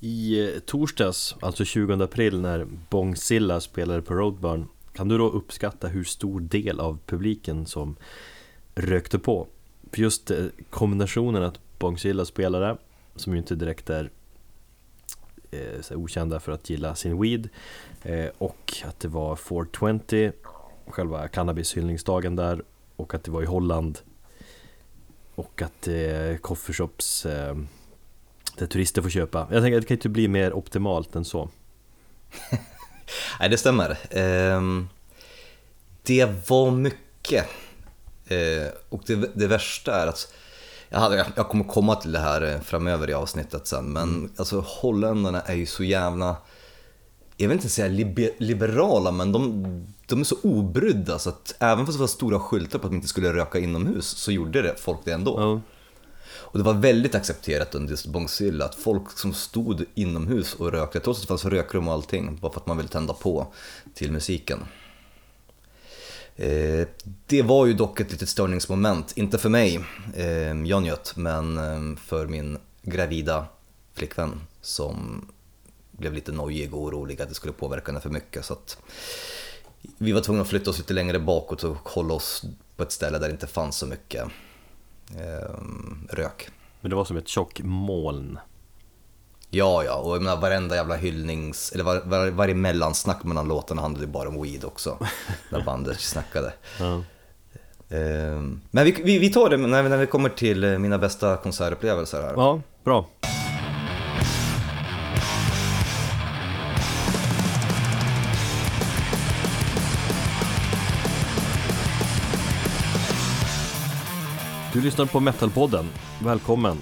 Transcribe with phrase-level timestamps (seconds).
[0.00, 5.88] I eh, torsdags, alltså 20 april när Bongzilla spelade på Roadburn Kan du då uppskatta
[5.88, 7.96] hur stor del av publiken som
[8.74, 9.46] rökte på?
[9.92, 12.76] För just eh, kombinationen att Bongzilla spelade,
[13.16, 14.10] som ju inte direkt är
[15.50, 17.48] eh, så okända för att gilla sin weed
[18.02, 20.32] eh, Och att det var 420,
[20.86, 22.62] själva cannabishyllningsdagen där
[22.96, 23.98] Och att det var i Holland
[25.34, 27.56] Och att eh, coffeeshops eh,
[28.60, 29.46] där turister får köpa.
[29.50, 31.48] Jag tänker att det kan inte bli mer optimalt än så.
[33.40, 33.98] Nej, det stämmer.
[34.10, 34.88] Ehm,
[36.02, 37.46] det var mycket.
[38.28, 40.34] Ehm, och det, det värsta är att
[40.88, 44.32] jag, hade, jag kommer komma till det här eh, framöver i avsnittet sen, men mm.
[44.36, 46.36] alltså holländarna är ju så jävla,
[47.36, 47.88] jag vill inte säga
[48.38, 49.64] liberala, men de,
[50.06, 52.96] de är så obrydda så att även fast det var stora skyltar på att man
[52.96, 55.38] inte skulle röka inomhus så gjorde det folk det ändå.
[55.38, 55.60] Mm.
[56.52, 61.00] Och det var väldigt accepterat under just Bångsilla att folk som stod inomhus och rökte,
[61.00, 63.46] trots att det fanns rökrum och allting, bara för att man ville tända på
[63.94, 64.58] till musiken.
[66.36, 66.88] Eh,
[67.26, 69.84] det var ju dock ett litet störningsmoment, inte för mig,
[70.14, 73.46] eh, jag njöt, men eh, för min gravida
[73.94, 75.26] flickvän som
[75.90, 78.44] blev lite nojig och orolig att det skulle påverka henne för mycket.
[78.44, 78.78] Så att
[79.98, 82.44] vi var tvungna att flytta oss lite längre bakåt och hålla oss
[82.76, 84.24] på ett ställe där det inte fanns så mycket
[86.08, 86.48] rök.
[86.80, 88.38] Men det var som ett tjock moln.
[89.50, 93.82] Ja, ja, och jag menar, varenda jävla hyllnings, eller var, var, varje mellansnack mellan låtarna
[93.82, 94.98] handlade bara om weed också.
[95.50, 96.52] när bandet snackade.
[96.78, 97.02] Ja.
[97.96, 102.22] Ehm, men vi, vi, vi, tar det när när vi kommer till mina bästa konsertupplevelser
[102.22, 102.32] här.
[102.36, 103.06] Ja, bra.
[114.72, 115.88] Du lyssnar på Metalpodden,
[116.22, 116.78] välkommen!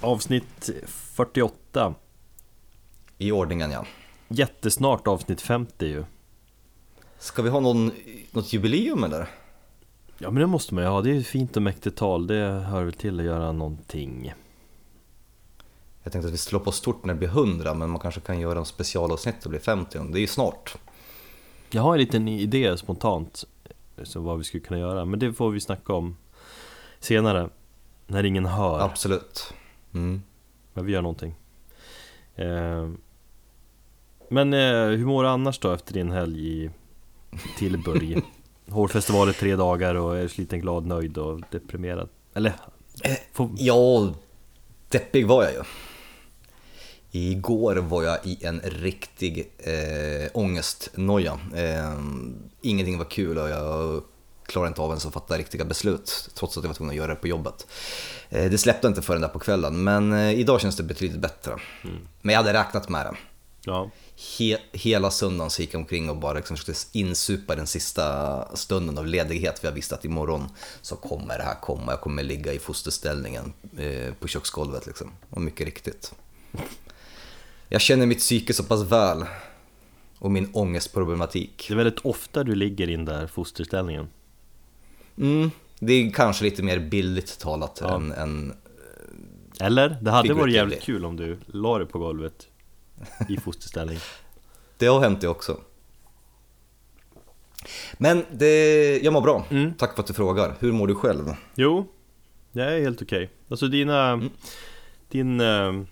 [0.00, 1.94] Avsnitt 48
[3.18, 3.86] I ordningen ja.
[4.28, 6.04] Jättesnart avsnitt 50 ju.
[7.18, 7.90] Ska vi ha någon,
[8.30, 9.28] något jubileum eller?
[10.18, 12.64] Ja men det måste man ju ha, det är ett fint och mäktigt tal, det
[12.68, 14.32] hör väl till att göra någonting.
[16.02, 18.40] Jag tänkte att vi slår på stort när det blir 100 men man kanske kan
[18.40, 20.76] göra en specialavsnitt och bli 50, det är ju snart.
[21.70, 23.44] Jag har en liten idé spontant
[24.02, 26.16] så vad vi skulle kunna göra, men det får vi snacka om
[27.00, 27.48] senare
[28.06, 29.54] När ingen hör Absolut
[29.94, 30.22] mm.
[30.72, 31.34] Men vi gör någonting
[32.34, 32.88] eh,
[34.28, 36.70] Men eh, hur mår du annars då efter din helg i
[37.58, 38.22] Tillburg?
[38.68, 42.52] Hårfestival i tre dagar och är sliten, glad, nöjd och deprimerad Eller?
[43.04, 43.50] Eh, får...
[43.56, 44.14] Ja,
[44.88, 45.62] deppig var jag ju
[47.12, 51.40] Igår var jag i en riktig eh, ångestnoja.
[51.54, 51.98] Eh,
[52.62, 54.02] ingenting var kul och jag
[54.50, 57.14] klarade inte av ens att fatta riktiga beslut trots att jag var tvungen att göra
[57.14, 57.66] det på jobbet.
[58.28, 61.52] Eh, det släppte inte förrän där på kvällen men eh, idag känns det betydligt bättre.
[61.84, 61.96] Mm.
[62.22, 63.16] Men jag hade räknat med det.
[63.64, 63.90] Ja.
[64.38, 68.98] He hela söndagen så gick jag omkring och bara liksom försökte insupa den sista stunden
[68.98, 70.48] av ledighet för jag visste att imorgon
[70.82, 75.10] så kommer det här komma, jag kommer ligga i fosterställningen eh, på köksgolvet liksom.
[75.30, 76.14] Och mycket riktigt.
[77.68, 79.24] Jag känner mitt psyke så pass väl
[80.18, 81.64] och min ångestproblematik.
[81.68, 84.08] Det är väldigt ofta du ligger i den där fosterställningen.
[85.18, 87.94] Mm, det är kanske lite mer billigt talat ja.
[87.94, 88.54] än, än
[89.60, 89.96] Eller?
[90.00, 92.48] Det hade varit jävligt kul om du la dig på golvet
[93.28, 93.98] i fosterställning
[94.78, 95.60] Det har hänt det också
[97.98, 99.74] Men det, jag mår bra, mm.
[99.74, 100.54] tack för att du frågar.
[100.60, 101.34] Hur mår du själv?
[101.54, 101.86] Jo,
[102.52, 103.36] jag är helt okej okay.
[103.48, 104.30] Alltså dina, mm.
[105.08, 105.82] din uh,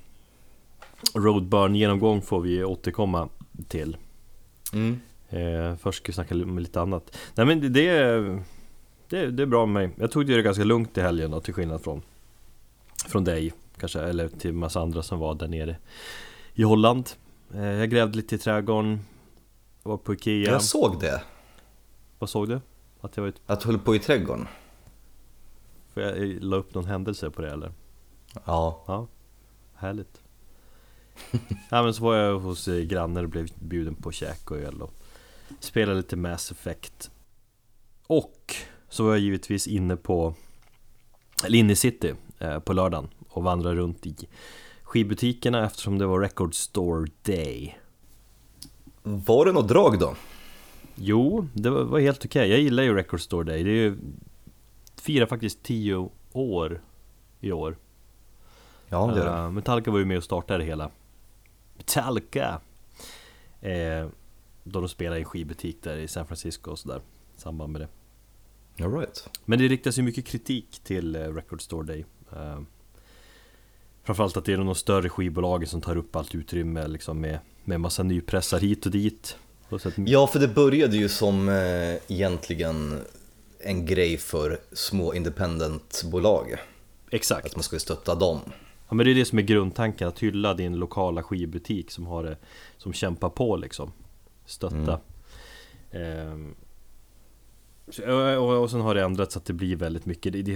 [1.15, 3.29] roadburn-genomgång får vi återkomma
[3.69, 3.97] till
[4.73, 5.01] mm.
[5.29, 7.89] eh, Först ska vi snacka om lite annat Nej men det, det
[9.09, 9.97] det, det är bra med mig.
[9.99, 12.03] Jag tog det ganska lugnt i helgen då, till skillnad från,
[13.07, 15.77] från dig kanske, eller till massa andra som var där nere
[16.55, 17.11] i Holland.
[17.55, 19.01] Eh, jag grävde lite i trädgården,
[19.83, 20.53] var på Ikea.
[20.53, 21.23] Jag såg det.
[22.19, 22.61] Vad såg du?
[23.01, 23.41] Att jag var ute...
[23.47, 24.49] Att du höll på i trädgården?
[25.95, 27.73] Får jag la upp någon händelse på det eller?
[28.45, 28.85] Ja.
[28.87, 29.07] Ja,
[29.75, 30.21] härligt.
[31.71, 34.95] ja men så var jag hos grannar och blev bjuden på käk och öl och
[35.61, 37.11] spelade lite Mass Effect.
[38.07, 38.55] Och
[38.89, 40.35] så var jag givetvis inne på
[41.45, 44.15] eller inne i city eh, på lördagen och vandrade runt i
[44.83, 47.79] skivbutikerna eftersom det var Record Store Day.
[49.03, 50.15] Var det något drag då?
[50.95, 52.41] Jo, det var helt okej.
[52.41, 52.51] Okay.
[52.51, 53.63] Jag gillar ju Record Store Day.
[53.63, 53.99] Det är ju,
[54.97, 56.83] firar faktiskt tio år
[57.41, 57.77] i år.
[58.89, 59.31] Ja, det är det.
[59.31, 60.91] Uh, Metallica var ju med och startade det hela.
[61.77, 62.61] Metallica!
[63.61, 64.09] Eh,
[64.65, 67.01] då de spelade i en skivbutik där i San Francisco och sådär.
[67.37, 67.89] I samband med det.
[68.81, 69.29] All right.
[69.45, 72.05] Men det riktas ju mycket kritik till eh, Record Store Day.
[72.33, 72.61] Uh,
[74.03, 77.81] Framförallt att det är de större skivbolagen som tar upp allt utrymme liksom med, med
[77.81, 79.37] massa nypressar hit och dit.
[79.97, 83.01] Ja, för det började ju som eh, egentligen
[83.61, 86.57] en grej för små independentbolag.
[87.11, 87.47] exakt.
[87.47, 88.41] Att man skulle stötta dem.
[88.89, 92.25] Ja men det är det som är grundtanken, att hylla din lokala skivbutik som har
[92.25, 92.37] det
[92.77, 93.93] Som kämpar på liksom
[94.47, 95.01] Stötta
[95.91, 96.68] Ehm, så,
[98.39, 100.33] och, och, sen har det ändrats så att det blir väldigt mycket.
[100.33, 100.53] Det, det,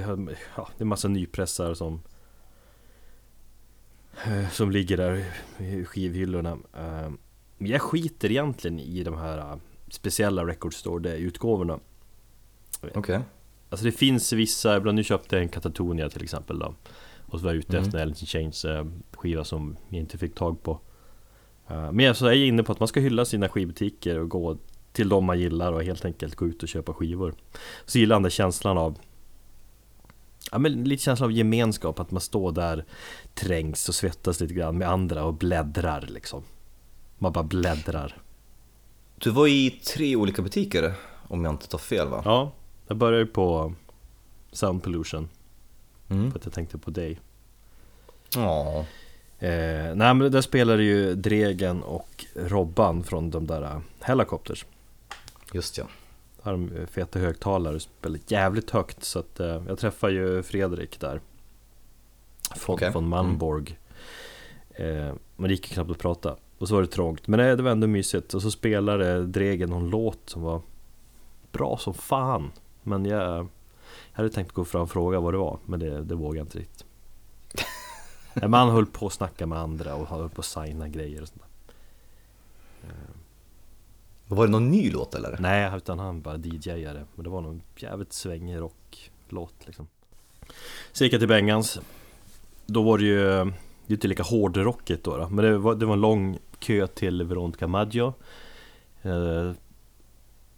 [0.56, 2.00] ja, det är massa nypressar som
[4.50, 5.24] Som ligger där
[5.58, 6.58] i skivhyllorna.
[7.58, 9.58] Men jag skiter egentligen i de här
[9.88, 11.80] Speciella Record Store-utgåvorna.
[12.94, 13.20] Okej.
[13.68, 16.74] Alltså det finns vissa, ibland nu köpte jag en Katatonia till exempel då.
[17.26, 17.86] Och så var jag ute Mm.
[17.86, 18.66] efter en Alice in Chains
[19.12, 20.80] skiva som jag inte fick tag på.
[21.66, 24.58] Men jag är inne på att man ska hylla sina skivbutiker och gå
[24.92, 27.34] till de man gillar och helt enkelt gå ut och köpa skivor
[27.86, 28.98] Så gillar han den känslan av
[30.50, 32.84] Ja men lite känslan av gemenskap, att man står där
[33.34, 36.42] Trängs och svettas lite grann med andra och bläddrar liksom
[37.18, 38.16] Man bara bläddrar
[39.18, 40.92] Du var i tre olika butiker
[41.28, 42.22] om jag inte tar fel va?
[42.24, 42.52] Ja,
[42.86, 43.74] jag börjar ju på
[44.52, 45.28] Sound Pollution
[46.08, 46.30] Mm.
[46.32, 47.20] för att jag tänkte på dig
[48.36, 48.84] Ja.
[49.38, 54.64] Eh, nej men där spelade ju Dregen och Robban från de där Helicopters
[55.52, 55.84] Just ja.
[56.42, 61.20] De eh, feta högtalare spelar jävligt högt så att eh, jag träffade ju Fredrik där.
[62.56, 62.92] Från, Okej.
[62.92, 63.78] från Malmborg
[64.70, 66.36] eh, Men det gick knappt att prata.
[66.58, 67.26] Och så var det trångt.
[67.26, 68.34] Men nej, det var ändå mysigt.
[68.34, 70.62] Och så spelade Dregen någon låt som var
[71.52, 72.52] Bra som fan.
[72.82, 73.48] Men jag, jag
[74.12, 76.58] hade tänkt gå fram och fråga vad det var men det, det vågade jag inte
[76.58, 76.84] riktigt.
[78.52, 81.42] Han höll på att snacka med andra och höll på att signa grejer och sånt
[81.42, 81.48] där.
[84.36, 85.36] Var det någon ny låt eller?
[85.40, 87.04] Nej, utan han bara DJade.
[87.14, 89.86] Men det var någon jävligt svängig rocklåt liksom.
[90.92, 91.80] Så gick jag till Bengans.
[92.66, 95.28] Då var det ju Det är inte lika hårdrockigt då, då.
[95.28, 98.14] Men det var, det var en lång kö till Veronica Maggio.
[99.02, 99.52] Eh,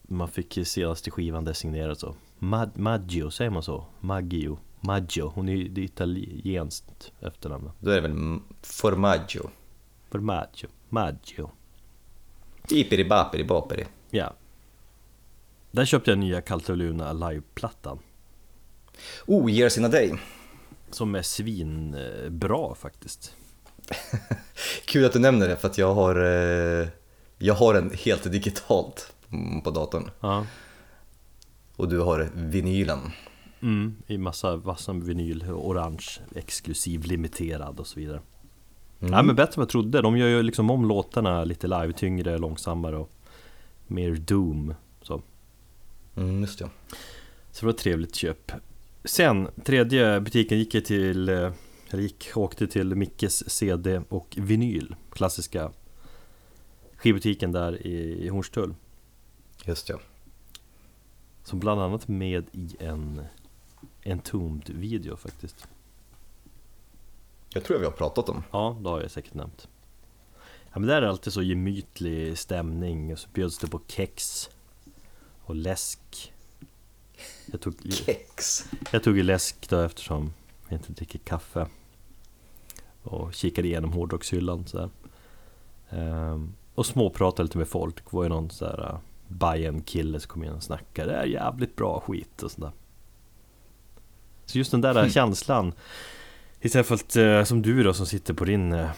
[0.02, 2.14] Man fick ju senaste skivan designerad så.
[2.38, 3.84] Mad, Maggio, säger man så?
[4.00, 7.70] Maggio Maggio, hon är ju italienskt efternamn.
[7.80, 9.50] Då är det väl Formaggio?
[10.10, 11.50] För Maggio,
[12.64, 13.84] Maggio Ipiri bapiri bapiri.
[14.10, 14.32] Ja
[15.70, 17.98] Där köpte jag nya Caltoluna liveplattan
[19.26, 20.14] Oh, Years in a Day.
[20.90, 23.34] Som är svinbra faktiskt
[24.84, 26.88] Kul att du nämner det för att jag har, eh,
[27.38, 30.10] jag har den helt digitalt mm, på datorn.
[30.20, 30.46] Ja
[31.76, 33.12] Och du har vinylen.
[33.62, 38.20] mm, I massa vassa vinyl, orange, exklusiv, limiterad och så vidare
[39.00, 39.12] Mm.
[39.12, 42.38] Ja men bättre än jag trodde, de gör ju liksom om låtarna lite live, tyngre,
[42.38, 43.10] långsammare och
[43.86, 45.22] mer doom så
[46.16, 46.70] Mm, just det.
[47.50, 48.52] Så det var ett trevligt köp
[49.04, 55.72] Sen, tredje butiken gick jag till, eller gick, åkte till Mickes CD och vinyl Klassiska
[56.96, 58.74] skivbutiken där i, i Hornstull
[59.64, 59.98] Just det.
[61.44, 63.20] Som bland annat med i en
[64.04, 65.68] Entombed-video faktiskt
[67.54, 68.42] Jag tror jag vi har pratat om.
[68.50, 69.68] Ja, det har jag säkert nämnt
[70.72, 74.50] Ja men där är det alltid så gemytlig stämning och så bjöds det på kex
[75.44, 76.32] och läsk
[77.46, 78.64] Jag tog, Kex.
[78.90, 80.32] jag tog ju läsk då eftersom
[80.68, 81.66] jag inte dricker kaffe
[83.02, 84.90] Och kikade igenom hårdrockshyllan sådär
[85.90, 90.28] ehm, Och småpratade lite med folk, det var ju någon sådär uh, Bajen kille som
[90.28, 92.72] kom in och snackade Det är jävligt bra skit och sådär
[94.46, 95.10] Så just den där Hmm.
[95.10, 95.72] känslan
[96.64, 98.90] Istället för att, eh, som du då som sitter på din eh,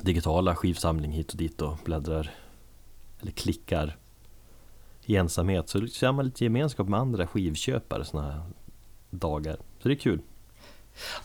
[0.00, 2.30] digitala skivsamling hit och dit och bläddrar
[3.20, 3.96] eller klickar
[5.04, 8.42] i ensamhet så känner man lite gemenskap med andra skivköpare sådana här
[9.10, 9.56] dagar.
[9.82, 10.20] Så det är kul.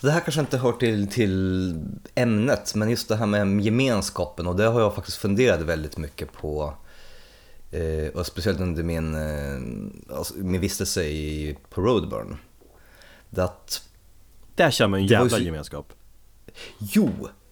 [0.02, 1.76] Det här kanske inte hör till, till
[2.16, 6.34] ämnet, men just det här med gemenskapen och det har jag faktiskt funderat väldigt mycket
[6.34, 6.74] på.
[7.72, 12.38] Eh, och speciellt under min, eh, alltså, min vistelse i, på Roadburn.
[13.30, 13.84] Det att,
[14.58, 15.94] där känner man ju en jävla så- gemenskap.
[16.80, 17.10] jo,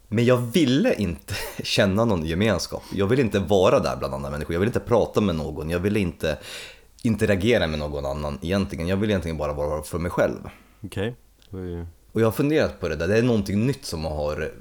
[0.08, 1.34] men jag ville inte
[1.64, 2.84] känna någon gemenskap.
[2.94, 4.54] Jag ville inte vara där bland andra människor.
[4.54, 5.70] Jag ville inte prata med någon.
[5.70, 6.38] Jag ville inte
[7.04, 8.88] interagera med någon annan egentligen.
[8.88, 10.40] Jag ville egentligen bara vara för mig själv.
[10.84, 11.16] Okej.
[11.52, 14.52] Ju- Och jag har funderat på det där, det är någonting nytt som har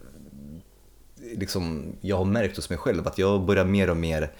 [1.36, 4.32] liksom, jag har märkt hos mig själv att jag börjar mer och mer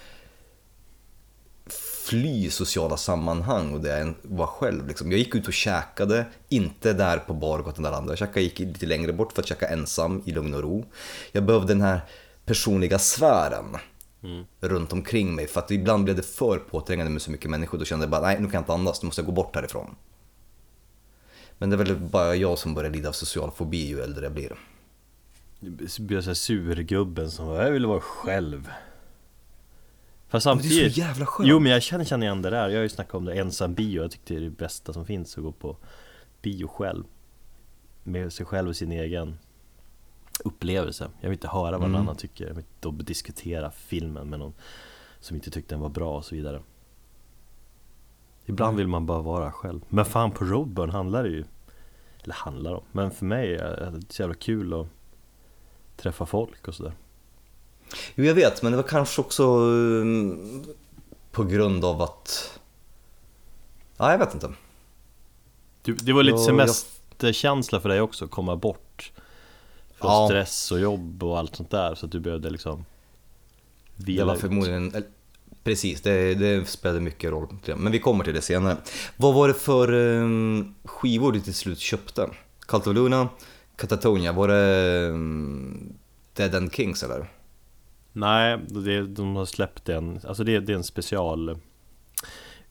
[2.05, 4.89] fly sociala sammanhang och det är var själv.
[4.89, 5.11] Liksom.
[5.11, 8.87] Jag gick ut och käkade, inte där på Bargatan där andra käkade, jag gick lite
[8.87, 10.85] längre bort för att käka ensam i lugn och ro.
[11.33, 12.01] Jag behövde den här
[12.45, 13.77] personliga sfären
[14.61, 17.79] runt omkring mig för att ibland blev det för påträngande med så mycket människor.
[17.79, 19.57] Då kände jag bara, nej nu kan jag inte andas, nu måste jag gå bort
[19.57, 19.95] härifrån.
[21.59, 24.33] Men det är väl bara jag som börjar lida av social fobi ju äldre jag
[24.33, 24.53] blir.
[25.61, 28.71] Du blir såhär surgubben som jag vill vara själv
[30.35, 31.49] Fast Men det är samtidigt så jävla skönt.
[31.49, 33.75] Jo men jag känner, känner igen det där, jag har ju snackat om det, ensam
[33.75, 35.77] bio, jag tyckte det är det bästa som finns att gå på
[36.43, 37.05] bio själv.
[38.03, 39.39] Med sig själv och sin egen
[40.45, 41.11] upplevelse.
[41.21, 42.01] Jag vill inte höra vad någon Mm.
[42.01, 44.55] annan tycker, jag vill inte diskutera filmen med någon
[45.21, 46.63] som inte tyckte den var bra och så vidare.
[48.47, 49.81] Ibland vill man bara vara själv.
[49.89, 51.45] Men fan på Roadburn handlar det ju
[52.23, 54.87] Eller handlar om, men för mig är det så jävla kul att
[55.97, 56.93] träffa folk och sådär
[58.15, 60.65] Jo, jag vet, men det var kanske också um,
[61.33, 62.59] på grund av att...
[63.97, 64.53] Ja, jag vet inte.
[65.83, 69.13] Du, det var lite semesterkänsla för dig också, komma bort
[69.97, 70.27] Från Ja.
[70.29, 72.85] stress och jobb och allt sånt där så att du behövde liksom
[73.97, 74.41] Det Vila var ut.
[74.41, 74.89] förmodligen...
[74.95, 75.09] eller,
[75.65, 77.57] Precis, det, det spelade mycket roll.
[77.77, 78.77] Men vi kommer till det senare.
[79.17, 82.31] Vad var det för um, skivor du till slut köpte?
[82.61, 83.29] Cult of Luna,
[83.77, 85.93] Catatonia, var det um,
[86.35, 87.27] Dead End Kings eller?
[88.17, 91.59] Nej, det, de har släppt en, alltså det, det är en special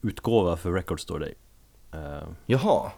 [0.02, 1.34] utgåva för Record Store Day
[1.92, 2.92] Eh, Jaha,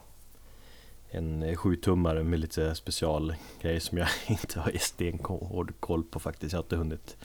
[1.10, 6.64] En sjutummare med lite specialgrejer som jag inte har stenhård koll på faktiskt, jag har
[6.64, 7.18] inte hunnit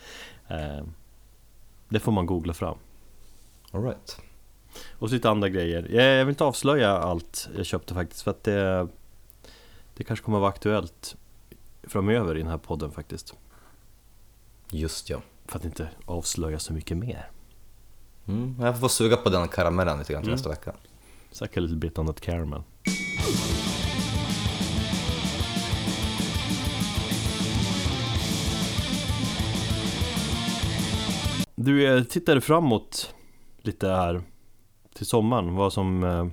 [0.48, 0.84] Eh,
[1.88, 2.78] Det får man googla fram
[3.70, 4.20] alright.
[4.98, 5.86] Och så lite andra grejer.
[5.90, 8.88] Jag jag vill inte avslöja allt jag köpte faktiskt för att det
[9.94, 11.16] Det kanske kommer att vara aktuellt
[11.82, 13.34] framöver i den här podden faktiskt.
[14.70, 15.22] Just ja.
[15.46, 17.30] För att inte avslöja så mycket mer.
[18.28, 20.36] Mm, jag får suga på den karamellen lite grann till Mm.
[20.36, 20.74] nästa vecka.
[21.30, 22.62] Suck a little bit on that caramel.
[31.54, 33.14] Du eh, tittade framåt
[33.62, 34.22] lite här
[34.94, 36.26] till sommaren, vad som eh,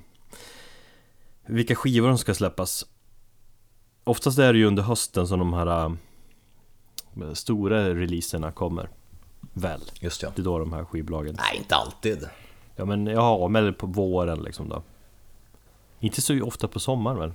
[1.48, 2.86] vilka skivor som ska släppas.
[4.03, 5.91] Oftast är det ju under hösten som de här eh,
[7.34, 8.90] stora releaserna kommer.
[9.54, 10.32] Väl, Just ja.
[10.36, 12.28] det är då de här skivbolagen Nej, inte alltid.
[12.76, 14.84] Ja men ja, men på våren liksom då
[16.00, 17.34] Inte så ofta på sommaren väl?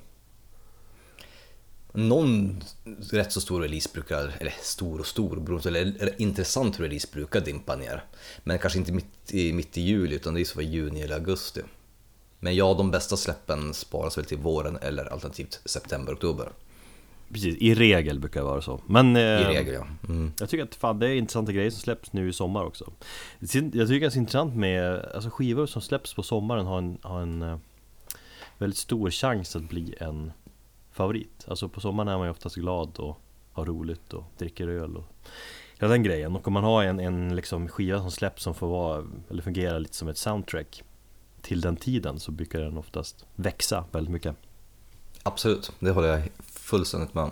[1.94, 2.62] Någon
[3.10, 7.76] rätt så stor release brukar, eller stor och stor, eller eller intressant release brukar dimpa
[7.76, 8.04] ner.
[8.44, 11.14] Men kanske inte mitt i, mitt i juli utan det är så var juni eller
[11.14, 11.60] augusti.
[12.40, 16.52] Men ja, de bästa släppen sparas väl till våren eller alternativt september, oktober.
[17.32, 18.80] Precis, i regel brukar det vara så.
[18.86, 19.86] Men eh, I regel ja.
[20.08, 20.32] Mm.
[20.38, 22.92] Jag tycker att fan, det är intressanta grejer som släpps nu i sommar också.
[23.38, 26.98] Jag tycker det är så intressant med, alltså skivor som släpps på sommaren har en,
[27.02, 27.58] har en eh,
[28.58, 30.32] väldigt stor chans att bli en
[30.92, 31.44] favorit.
[31.48, 33.20] Alltså på sommaren är man ju oftast glad och
[33.52, 35.04] har roligt och dricker öl och
[35.78, 36.36] hela den grejen.
[36.36, 39.78] Och om man har en, en liksom skiva som släpps som får vara, eller fungera
[39.78, 40.82] lite som ett soundtrack
[41.40, 44.36] till den tiden så brukar den oftast växa väldigt mycket.
[45.22, 46.22] Absolut, det håller jag
[46.72, 47.30] fullständigt med.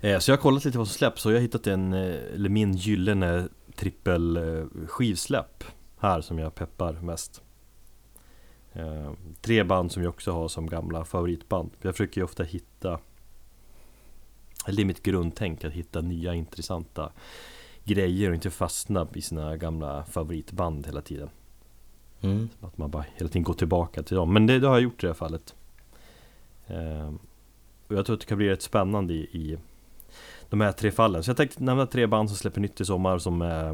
[0.00, 2.34] Eh, Så jag har kollat lite vad som släpps och jag har hittat en, eh,
[2.34, 5.64] eller min gyllene trippel eh, skivsläpp
[5.98, 7.42] här som jag peppar mest.
[9.40, 11.70] Tre band som jag också har som gamla favoritband.
[11.82, 12.98] Jag försöker ju ofta hitta,
[14.66, 17.12] eller det är mitt grundtänk, att hitta nya intressanta
[17.84, 21.30] grejer och inte fastna i sina gamla favoritband hela tiden.
[22.20, 22.48] Mm.
[22.60, 24.32] Att man bara hela tiden går tillbaka till dem.
[24.32, 25.54] Men det, det har jag gjort i det här fallet.
[27.88, 29.58] Och jag tror att det kan bli rätt spännande i, i
[30.50, 31.22] de här tre fallen.
[31.22, 33.68] Så jag tänkte nämna tre band som släpper nytt i sommar som, är,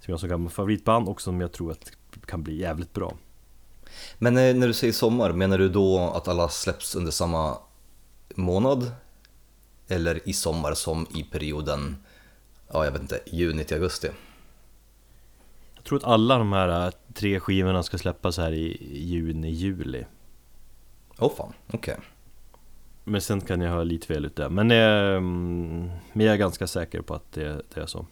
[0.00, 1.92] som jag som gamla favoritband och som jag tror att
[2.26, 3.16] kan bli jävligt bra.
[4.18, 7.58] Men eh, när du säger sommar, menar du då att alla släpps under samma
[8.34, 8.92] månad?
[9.88, 11.96] Eller i sommar som i perioden,
[12.72, 14.08] ja jag vet inte, juni till augusti?
[15.74, 20.04] Jag tror att alla de här äh, tre skivorna ska släppas här i juni, juli.
[21.18, 21.96] Åh oh, fan, okej.
[23.04, 24.48] Men sen kan jag ha lite fel ute.
[24.48, 28.06] Men, ehm, men jag är ganska säker på att det, det är så.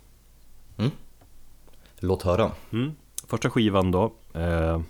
[2.01, 2.53] Låt höra.
[2.73, 2.93] Mm.
[3.27, 4.81] Första skivan då eh,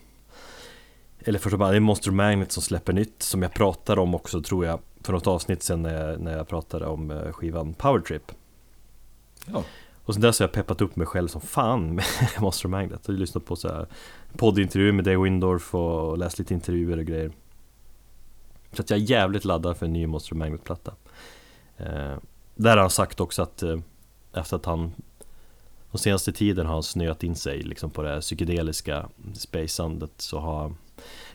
[1.19, 4.43] Eller första bandet, det är Monster Magnet som släpper nytt Som jag pratade om också
[4.43, 8.01] tror jag För något avsnitt sen när jag, när jag pratade om eh, skivan Power
[8.01, 8.33] Trip
[9.47, 9.65] Ja.
[10.05, 12.05] Och sen dess har jag peppat upp mig själv som fan med
[12.41, 13.87] Monster Magnet Jag har lyssnat på så här
[14.37, 17.33] poddintervjuer med Dave Windorf och läst lite intervjuer och grejer
[18.73, 20.95] Så att jag är jävligt laddad för en ny Monster Magnet-platta
[21.77, 22.17] eh,
[22.55, 23.79] Där har han sagt också att eh,
[24.33, 24.93] Efter att han
[25.91, 30.39] de senaste tiden har han snöat in sig liksom på det här psykedeliska spaceandet så
[30.39, 30.75] har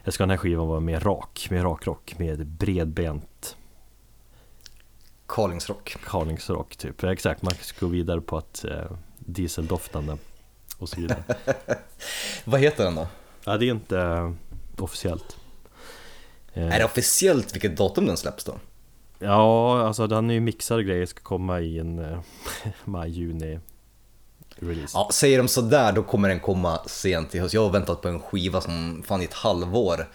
[0.04, 3.58] Jag ska den här skivan vara mer rak, mer rakrock, med bredbent.
[5.28, 5.98] Carlingsrock.
[6.06, 7.04] Carlingsrock typ.
[7.04, 10.18] Exakt, man ska gå vidare på att eh, dieseldoftande
[10.78, 11.24] och så vidare.
[12.46, 13.08] Vad heter den då?
[13.44, 14.32] Ja det är inte eh,
[14.78, 15.38] officiellt
[16.56, 18.56] Är det officiellt vilket datum den släpps då?
[19.20, 22.20] Ja, alltså den är ju mixade grejer, ska komma i en eh,
[22.86, 23.60] maj-juni
[24.56, 24.92] release.
[24.98, 27.54] Ja, säger de sådär då kommer den komma sent i höst.
[27.54, 30.08] Jag har väntat på en skiva som fan i ett halvår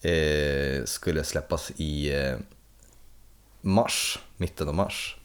[0.00, 2.36] eh, skulle släppas i eh,
[3.60, 5.16] mars, mitten av mars.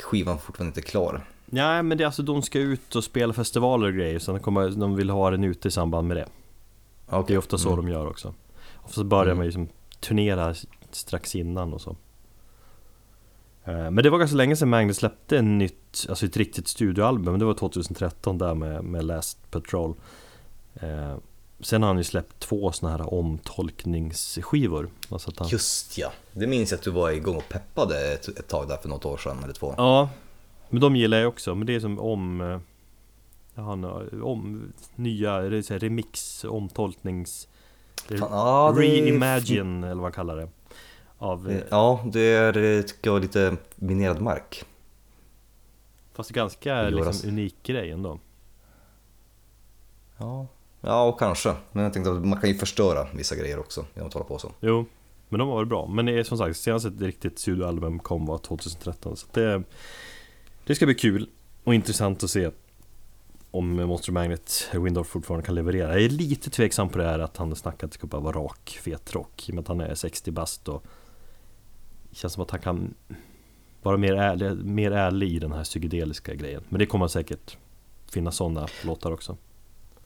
[0.00, 1.24] Skivan är fortfarande inte klar.
[1.46, 4.40] Nej, men det är alltså de ska ut och spela festivaler och grejer, så de,
[4.40, 6.26] kommer, de vill ha den ute i samband med det.
[7.06, 7.24] Okay.
[7.26, 8.34] Det är ofta så de gör också.
[8.76, 9.36] Ofta börjar Mm.
[9.36, 9.68] man ju liksom
[10.00, 10.54] turnera
[10.90, 11.96] strax innan och så.
[13.64, 17.38] Eh, Men det var ganska länge sedan Magnus släppte en nytt, alltså ett riktigt studioalbum.
[17.38, 19.94] Det var 2013 där med, med Last Patrol.
[20.74, 21.16] Eh,
[21.60, 24.90] Sen har han ju släppt två såna här omtolkningsskivor.
[25.08, 28.48] Alltså han, Just ja, det minns jag att du var igång och peppade ett, ett
[28.48, 29.74] tag där för något år sedan eller två.
[29.76, 30.08] Ja,
[30.68, 31.54] men de gillar jag också.
[31.54, 32.40] Men det är som om...
[32.40, 32.60] eh,
[33.54, 37.48] Ja, han har om nya det är så här remix, omtolknings...
[38.08, 40.48] Ja, det Reimagine eller vad man kallar det.
[41.18, 44.64] Av, eh, Ja, det är eh, tycker jag lite minerad mark.
[46.12, 48.18] Fast ganska liksom, unik grej ändå.
[50.18, 50.46] Ja.
[50.80, 51.54] ja, och kanske.
[51.72, 54.38] Men jag tänkte att man kan ju förstöra vissa grejer också genom att hålla på
[54.38, 54.52] så.
[54.60, 54.86] Jo,
[55.28, 55.86] men de var väl bra.
[55.86, 59.16] Men det är som sagt, senaste ett riktigt studioalbum kom var 2013.
[59.16, 59.62] Så det,
[60.64, 61.28] det ska bli kul
[61.64, 62.50] och intressant att se
[63.50, 65.92] om Monster Magnet Windorf fortfarande kan leverera.
[65.92, 69.14] Jag är lite tveksam på det här att han det ska bara vara rak, fet
[69.14, 69.48] rock.
[69.48, 70.84] I och med att han är 60 bast och
[72.10, 72.94] det känns som att han kan
[73.82, 76.62] vara mer ärlig, mer ärlig i den här psykedeliska grejen.
[76.68, 77.56] Men det kommer säkert
[78.10, 79.36] finnas sådana låtar också.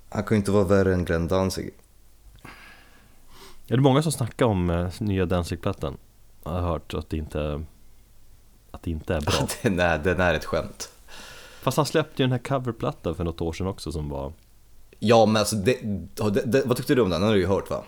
[0.09, 1.71] Han kan ju inte vara värre än Glenn Danzig.
[3.69, 5.97] Är det många som snackar om eh, nya Danzig-plattan?
[6.45, 7.65] Jag har hört att det inte
[8.71, 10.93] Att det inte är bra den, är, den är ett skämt.
[11.63, 14.33] Fast han släppte ju den här coverplattan för något år sedan också som var
[14.99, 17.21] Ja, men alltså, det, det, det, vad tyckte du om den?
[17.21, 17.85] Den har du ju hört va?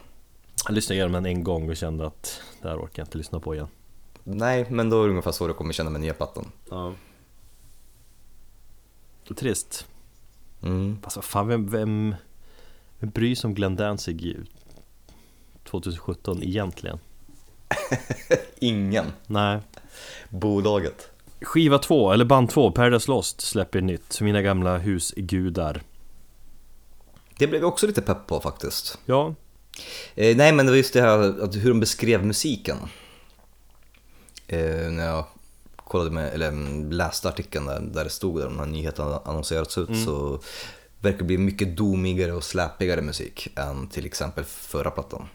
[0.67, 3.41] Jag lyssnade igenom den en gång och kände att Det här orkar jag inte lyssna
[3.41, 3.69] på igen
[4.25, 6.51] Nej, men då är det ungefär så du kommer känna med nya plattan.
[6.71, 6.93] Ja
[9.37, 9.87] Trist
[10.63, 10.99] Mm.
[11.03, 12.15] Fast vad fan, vem, vem
[12.99, 14.37] Vem bryr sig om Glenn Danzig i
[15.65, 16.99] 2017 egentligen?
[18.59, 19.07] Ingen.
[19.27, 19.61] Nej
[20.29, 21.11] Bolaget.
[21.41, 25.83] Skiva 2, eller band 2, Paradise Lost släpper nytt Mina gamla husgudar
[27.39, 28.99] Det blev jag också lite pepp på faktiskt.
[29.05, 29.35] Ja,
[30.15, 32.77] Eh, nej, men det var just det här att hur de beskrev musiken.
[34.47, 35.25] Eh, när jag
[35.77, 39.79] kollade med, eller mm, läste artikeln där, där det stod där de här nyheterna annonserats
[39.79, 40.41] ut så
[41.01, 45.29] verkar det bli mycket domigare och släpigare musik än till exempel förra plattan.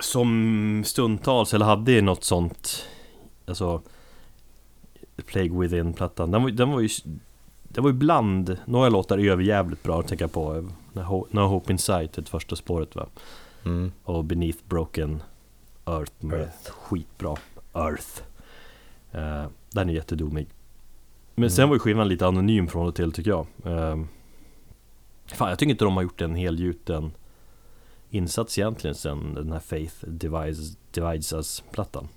[0.00, 2.84] Som stundtals, eller hade något sånt
[3.46, 3.82] Alltså
[5.16, 6.30] Plague Within-plattan.
[6.30, 6.88] Den var, den var ju
[7.68, 10.52] Den var ju bland Några låtar överjävligt bra, tänker jag på
[10.92, 13.06] No Ho- No Hope In Sight, det första spåret va?
[13.64, 13.92] Mm.
[14.04, 15.22] Och Beneath Broken
[15.86, 16.70] Earth med Earth.
[16.70, 17.36] skitbra
[17.74, 18.22] Earth.
[19.12, 20.46] Eh, Den är jättedomig
[21.34, 23.46] Men sen var ju skivan lite anonym från och till tycker jag.
[23.64, 24.04] Eh,
[25.26, 27.12] Fan jag tycker inte de har gjort en helgjuten
[28.10, 32.08] insats egentligen sen den här Faith Divides, Divides Us-plattan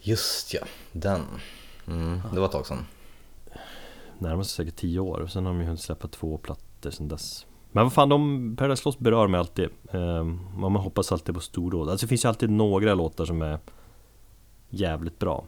[0.00, 0.60] Just ja,
[0.92, 1.22] den.
[1.86, 2.86] Mm, det var ett tag sedan.
[4.18, 7.46] Närmar sig säkert tio år, sen har de ju hunnit släppa två plattor sen dess
[7.72, 10.24] Men vad fan, de, Paradise Lost berör mig alltid eh,
[10.56, 13.58] Man hoppas alltid på stordåd Alltså det finns ju alltid några låtar som är
[14.70, 15.44] jävligt bra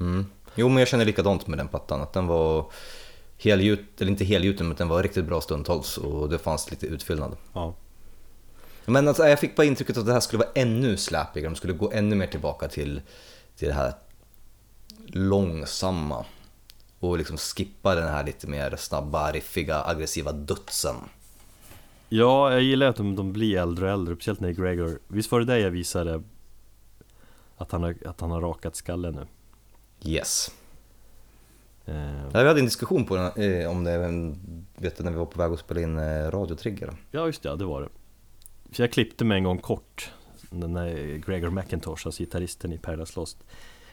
[0.00, 0.26] Mm.
[0.54, 2.00] Jo, men jag känner likadant med den plattan.
[2.00, 2.70] Att den var
[3.38, 7.36] helgjut, eller inte helgjuten, men den var riktigt bra stundtals och det fanns lite utfyllnad.
[7.52, 7.74] Ja
[8.86, 11.72] Men alltså, jag fick bara intrycket att det här skulle vara ännu släpigare, de skulle
[11.72, 13.00] gå ännu mer tillbaka till,
[13.58, 13.92] till det här
[15.06, 16.24] långsamma
[16.98, 20.96] och liksom skippa den här lite mer snabba, riffiga, aggressiva dödsen.
[22.08, 25.38] Ja, jag gillar att de, de blir äldre och äldre, speciellt när Gregor Visst var
[25.40, 26.22] det där jag visade
[27.56, 29.26] att han har, att han har rakat skallen nu?
[30.10, 30.50] Yes.
[31.86, 33.26] Eh, Ja, vi hade en diskussion på den,
[33.62, 33.98] eh, om det
[34.76, 36.92] vet du, när vi var på väg att spela in eh, Radiotrigger.
[37.10, 37.88] ja, just det, det var det
[38.72, 40.12] För jag klippte mig en gång kort
[40.50, 43.38] När Gregor McIntosh, alltså gitarristen i Paradise Lost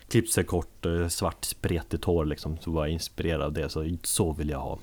[0.07, 3.97] Klippte sig kort, eh, svart spretigt hår liksom Så var jag inspirerad av det, så
[4.03, 4.79] så vill jag ha.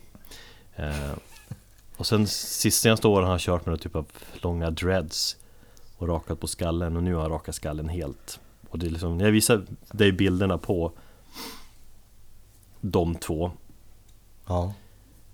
[0.77, 1.13] Eh,
[1.97, 5.37] Och sen sist senaste åren har han kört med någon typ av långa dreads
[5.99, 8.41] Och rakat på skallen och nu har han rakat skallen helt.
[8.71, 10.93] Och det är liksom, jag visar dig bilderna på
[12.81, 13.51] De två.
[14.47, 14.75] Ja.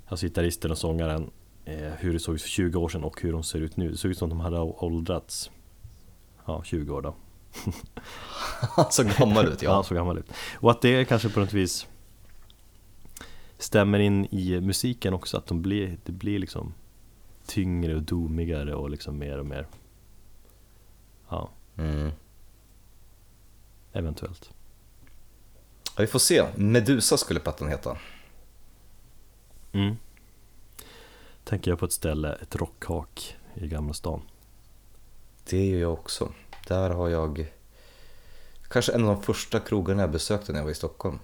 [0.07, 1.31] Alltså gitarristen och sångaren
[1.65, 3.91] eh, Hur det såg ut för 20 år sedan och hur de ser ut nu.
[3.91, 5.51] Det såg ut som att de hade åldrats
[6.49, 7.15] Ja, 20 år då
[8.77, 11.53] Han såg gammal ut, Ja, han såg gammal ut Och att det kanske på något
[11.53, 11.87] vis
[13.59, 16.75] Stämmer in i musiken också Att de blir, det blir liksom
[17.47, 19.67] Tyngre och domigare och liksom mer och mer
[21.29, 22.11] Ja, Mm.
[23.93, 24.51] eventuellt.
[25.97, 26.45] Ja, vi får se.
[26.57, 27.99] Medusa skulle plattan heta.
[29.73, 29.97] Mm.
[31.45, 34.23] Tänker jag på ett ställe, ett rockhak i Gamla stan.
[35.51, 36.33] Det gör jag också.
[36.67, 37.47] Där har jag
[38.69, 41.19] kanske en av de första krogarna jag besökte när jag var i Stockholm.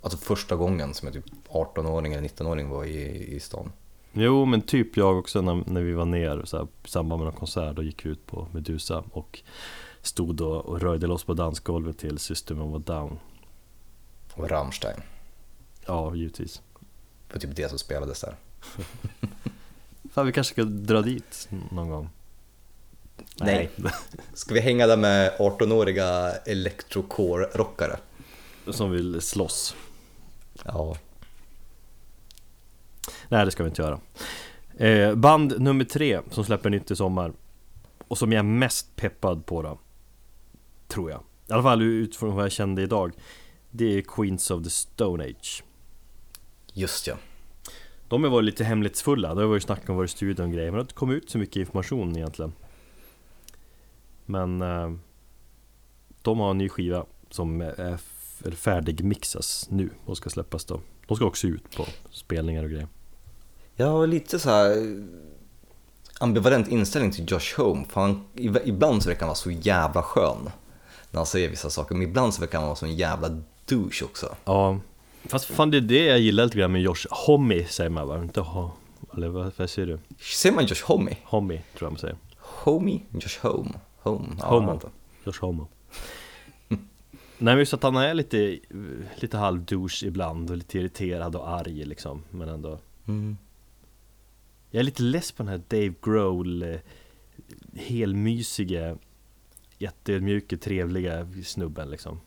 [0.00, 3.72] Alltså första gången som jag typ 18-åring eller 19-åring var i, i stan.
[4.12, 7.26] Jo, men typ jag också när, när vi var ner så här, i samband med
[7.26, 9.42] någon konsert, då gick vi ut på Medusa och
[10.02, 13.18] stod då och röjde loss på dansgolvet till System of a Down.
[14.34, 15.00] Och Rammstein.
[15.86, 16.62] Ja, givetvis.
[17.28, 18.36] Det var typ det som spelades där.
[20.12, 22.08] Fan, vi kanske ska dra dit någon gång.
[23.40, 23.70] Nej.
[24.34, 27.96] Ska vi hänga där med 18-åriga electrocore-rockare?
[28.70, 29.76] Som vill slåss.
[30.64, 30.96] Ja.
[33.28, 34.00] Nej, det ska vi inte göra.
[34.76, 37.32] Eh, band nummer tre som släpper nytt i sommar
[38.08, 39.78] och som jag är mest peppad på då,
[40.88, 41.20] tror jag.
[41.48, 43.12] I alla fall utifrån vad jag kände idag.
[43.70, 45.64] Det är Queens of the Stone Age.
[46.72, 47.14] Just ja.
[48.08, 50.72] De har varit lite hemlighetsfulla, det har varit snack om vår studion och grejer, men
[50.72, 52.52] det har inte kommit ut så mycket information egentligen.
[54.26, 54.92] Men eh,
[56.22, 57.98] de har en ny skiva som är
[58.54, 60.80] färdigmixas nu och ska släppas då.
[61.06, 62.88] De ska också ut på spelningar och grejer.
[63.74, 64.96] Jag har lite så här
[66.20, 67.84] ambivalent inställning till Josh Home.
[67.88, 68.24] För han,
[68.64, 70.50] ibland så verkar han vara så jävla skön
[71.10, 73.28] när han säger vissa saker, men ibland så verkar han vara så en jävla
[73.66, 74.34] douche också.
[74.44, 74.78] Ja,
[75.24, 78.22] fast fan det är det jag gillar lite grann med Josh Homme säger man va?
[78.22, 78.70] Inte ho,
[79.14, 79.98] eller vad, vad säger du?
[80.18, 81.16] Säger man Josh Homie?
[81.24, 82.16] Homie tror jag man säger.
[82.38, 83.02] Homie?
[83.12, 83.70] Josh Home?
[84.06, 84.36] Home?
[84.38, 84.80] Ja, Homo.
[85.24, 85.68] Josh Homo.
[86.68, 86.78] Nej
[87.38, 88.58] men just att han är lite,
[89.16, 93.36] lite halvdouche ibland och lite irriterad och arg liksom, men ändå Mm.
[94.70, 96.80] Jag är lite less på den här Dave Grohl eh,
[97.74, 98.96] Helmysige
[99.78, 102.20] Jättemjuke, trevliga snubben liksom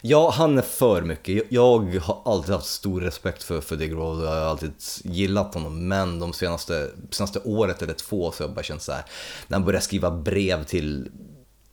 [0.00, 1.44] Ja, han är för mycket.
[1.48, 4.72] Jag- har alltid haft stor respekt för, för Dave Grohl och jag har alltid
[5.04, 5.88] gillat honom.
[5.88, 9.04] Men de senaste, senaste året eller två så har jag bara känt så här.
[9.46, 11.10] När han började skriva brev till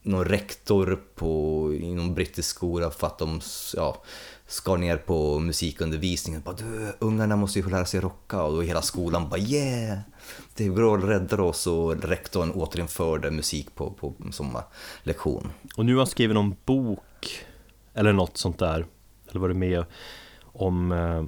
[0.02, 3.40] någon rektor på, i någon brittisk skola för att de
[3.76, 4.02] ja,
[4.46, 6.42] skar ner på musikundervisningen.
[6.44, 9.98] Bara, du, ungarna måste ju få lära sig rocka och då hela skolan bara yeah!
[10.56, 14.58] Dave Grohl räddade oss och rektorn återinförde musik på, på, som
[15.02, 15.50] lektion.
[15.76, 17.44] Och nu har han skrivit någon bok
[17.94, 18.86] eller något sånt där
[19.30, 19.84] Eller var det med
[20.42, 21.24] om eh,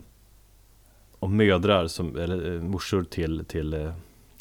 [1.18, 3.92] Om mödrar som, eller eh, morsor till, till eh,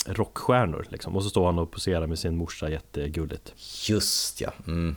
[0.06, 3.54] rockstjärnor liksom Och så står han och poserar med sin morsa jättegulligt
[3.90, 4.52] Just ja.
[4.68, 4.96] Mm.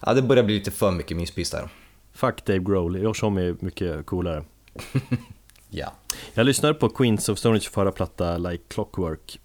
[0.00, 1.68] Ja, det börjar bli lite för mycket myspys där.
[2.12, 4.44] Fuck Dave Grohl, Josh Homme är mycket coolare
[5.68, 5.92] Ja.
[6.34, 9.40] Jag lyssnade på Queens of Stone Age förra platta Like Clockwork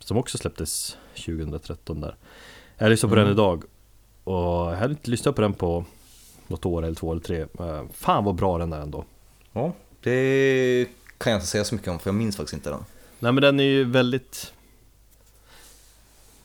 [0.00, 2.16] Som också släpptes 2013 där
[2.78, 3.24] Jag lyssnade på Mm.
[3.26, 3.64] den idag
[4.24, 4.34] Och
[4.72, 5.84] jag hade inte lyssnat på den på
[6.48, 9.04] Något år eller två eller tre Eh, Fan vad bra den är ändå
[9.52, 9.72] ja.
[10.02, 10.86] Det
[11.18, 12.84] kan jag inte säga så mycket om för jag minns faktiskt inte den.
[13.18, 14.52] Nej men den är ju väldigt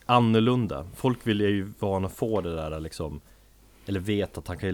[0.05, 3.21] Annorlunda Folk vill ju vana få det där liksom
[3.85, 4.73] Eller vet att han kan ju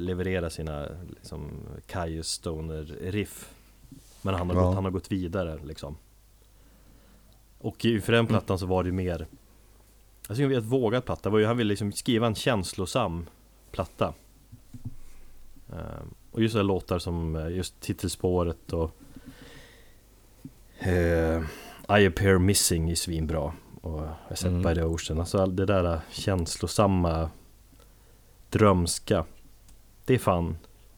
[0.00, 1.50] leverera, sina liksom
[1.86, 3.50] Kaius Stoner riff
[4.22, 4.62] Men han har, Ja.
[4.62, 5.96] gått, han har gått vidare liksom
[7.58, 9.26] Och för den plattan så var det ju mer
[10.28, 12.34] Jag tycker det var ett vågat platta, Det var ju, han ville liksom skriva en
[12.34, 13.26] känslosam
[13.72, 14.14] platta
[16.30, 18.90] Och just låtar som eh, just titelspåret och
[20.78, 21.42] eh,
[22.00, 23.52] I appear missing är svinbra.
[23.80, 24.02] Och
[24.32, 24.62] I set Mm.
[24.62, 25.20] by the ocean.
[25.20, 27.30] Alltså all det där eh, känslosamma
[28.50, 29.24] Drömska.
[30.04, 30.56] Det är fan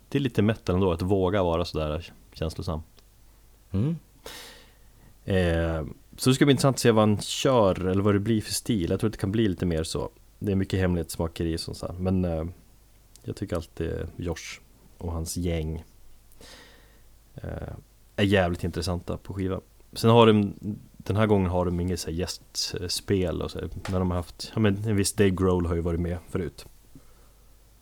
[0.09, 2.81] Det är lite metal ändå att våga vara sådär känslosam.
[3.70, 3.96] Mm.
[5.24, 8.40] eh, Så det ska bli intressant att se vad han kör eller vad det blir
[8.40, 8.90] för stil.
[8.90, 10.11] Jag tror att det kan bli lite mer så.
[10.38, 11.92] Det är mycket hemlighetsmakeri och sånt där.
[11.98, 12.44] Men eh,
[13.22, 14.61] Jag tycker alltid Josh
[14.98, 15.85] och hans gäng
[17.35, 17.72] eh,
[18.16, 19.61] Är jävligt intressanta på skiva.
[19.92, 20.54] Sen har de
[20.96, 24.61] Den här gången har de inget så gästspel och så När de har haft Ja
[24.61, 26.66] men en viss Dave Grohl har ju varit med förut.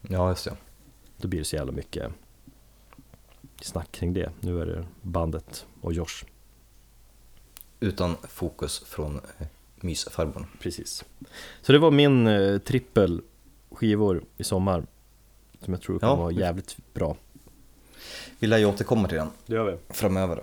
[0.01, 0.57] Ja, just det.
[1.17, 2.13] Då blir det så jävla mycket
[3.61, 4.31] Snack kring det.
[4.41, 6.25] Nu är det bandet och Josh.
[7.81, 9.47] Utan fokus från eh,
[9.77, 10.47] mysfarbrorn.
[10.61, 11.05] Precis.
[11.63, 13.23] Så det var min eh, trippel
[13.71, 14.87] skivor i sommar
[15.67, 16.17] Som jag tror kommer Ja.
[16.17, 17.17] vara jävligt bra
[18.39, 20.41] Vi lär ju återkomma till den Det gör vi framöver.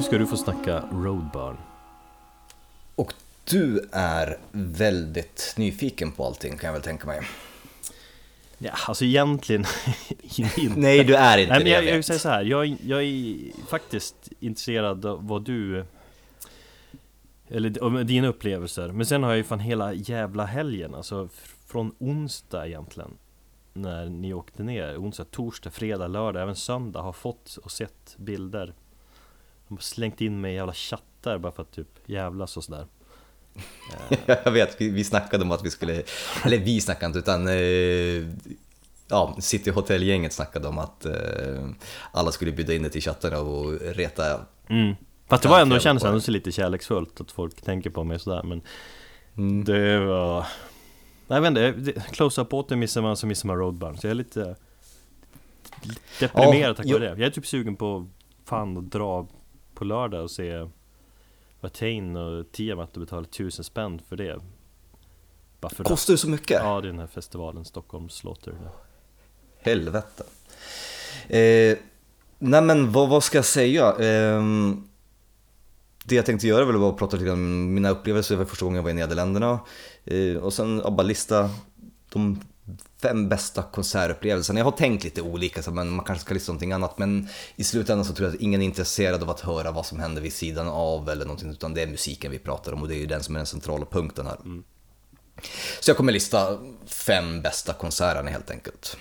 [0.00, 1.56] Nu ska du få snacka Roadburn.
[2.94, 7.20] Och du är väldigt nyfiken på allting kan jag väl tänka mig.
[8.58, 9.64] Ja, alltså egentligen
[10.56, 10.80] inte.
[10.80, 13.02] Nej, du är inte Nej, men det, jag, jag jag säger så här, jag, jag
[13.02, 13.36] är
[13.68, 15.84] faktiskt intresserad av vad du
[17.48, 21.28] Eller dina upplevelser Men sen har jag ju fan hela jävla helgen, alltså
[21.66, 23.10] från onsdag egentligen
[23.72, 28.74] När ni åkte ner, onsdag, torsdag, fredag, lördag, även söndag har fått och sett bilder
[29.70, 32.86] De har slängt in mig i jävla chattar bara för att typ jävlas och sådär
[34.26, 36.02] Jag vet, vi, snackade om att vi skulle,
[36.44, 38.26] eller vi snackade inte utan eh,
[39.08, 41.68] ja, City Hotel-gänget snackade om att eh,
[42.12, 44.94] alla skulle bjuda in dig till chattarna och reta mm.
[45.28, 48.20] Fast det var ändå, kändes ändå så lite kärleksfullt att folk tänker på mig och
[48.20, 48.62] sådär men
[49.36, 49.64] mm.
[49.64, 50.40] Det var...
[51.26, 54.06] Nej, jag vet inte, det- close up åter missar man så missar man roadburn Så
[54.06, 54.56] jag är lite
[56.20, 58.06] deprimerad Ja, tack vare det Jag är typ sugen på
[58.44, 59.26] fan att dra
[59.80, 60.66] på lördag och se
[61.60, 64.40] Watain och Tiamat och betala tusen spänn för det
[65.60, 66.60] Bara för Kostar det så mycket?
[66.62, 68.54] Ja, det är den här festivalen, Stockholms Slaughter
[69.58, 70.24] Helvete.
[71.28, 71.78] Eh,
[72.38, 73.92] nej men vad, vad ska jag säga?
[73.92, 74.88] Ehm,
[76.04, 78.82] det jag tänkte göra var att prata lite om mina upplevelser, var första gången jag
[78.82, 79.60] var i Nederländerna.
[80.04, 81.50] Eh, och sen ja, bara lista
[82.08, 82.40] de
[83.02, 84.60] fem bästa konsertupplevelserna.
[84.60, 86.98] Jag har tänkt lite olika, så men man kanske ska lista någonting annat.
[86.98, 90.00] Men i slutändan så tror jag att ingen är intresserad av att höra vad som
[90.00, 92.94] händer vid sidan av eller någonting, utan det är musiken vi pratar om och det
[92.94, 94.38] är ju den som är den centrala punkten här.
[95.80, 98.96] Så jag kommer lista fem bästa konserterna helt enkelt.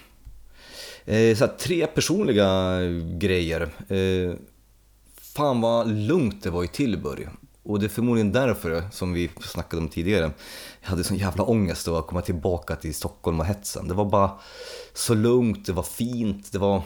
[1.06, 2.80] Eh, så här, tre personliga
[3.18, 3.62] grejer.
[3.88, 4.36] Eh,
[5.16, 7.28] fan vad lugnt det var i Tillburg.
[7.64, 10.32] Och det är förmodligen därför, som vi snackade om tidigare,
[10.82, 13.88] jag hade sån jävla ångest att komma tillbaka till Stockholm och hetsen.
[13.88, 14.32] Det var bara
[14.94, 16.84] så lugnt, det var fint, det var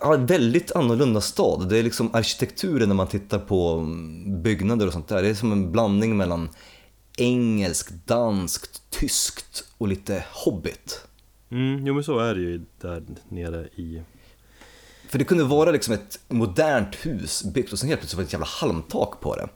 [0.00, 1.68] ja, väldigt annorlunda stad.
[1.68, 5.22] Det är liksom arkitekturen när man tittar på mm, byggnader och sånt där.
[5.22, 6.48] Det är som en blandning mellan
[7.18, 11.06] engelskt, danskt, tyskt och lite hobbit.
[11.50, 14.02] mm, Jo men så är det ju där nere i
[15.14, 18.26] för det kunde vara liksom ett modernt hus byggt och sen helt plötsligt var det
[18.26, 19.48] ett jävla halmtak på det.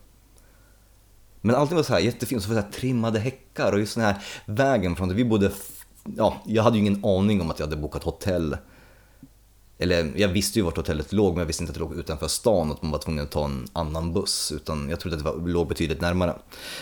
[1.41, 3.95] Men allting var så här jättefint, så var det så här trimmade häckar och just
[3.95, 4.17] den här
[4.47, 5.53] vägen från där vi bodde.
[6.17, 8.57] Ja, jag hade ju ingen aning om att jag hade bokat hotell.
[9.79, 12.29] Eller jag visste ju vart hotellet låg, men jag visste inte att det låg utanför
[12.29, 14.53] stan och att man var tvungen att ta en annan buss.
[14.57, 16.35] Utan jag trodde att det var, låg betydligt närmare.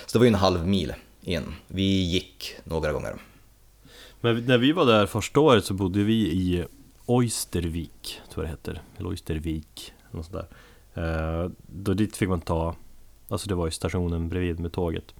[0.07, 1.55] Så det var ju en halv mil in.
[1.69, 3.17] Vi gick några gånger.
[4.21, 6.65] Men när vi var där första året så bodde vi i
[7.07, 8.83] Oystervik, tror jag det heter.
[8.99, 10.47] Eller Oystervik, något sånt
[10.95, 11.43] där.
[11.45, 12.75] Eh, Då dit fick man ta
[13.29, 15.15] Alltså det var ju stationen bredvid med tåget.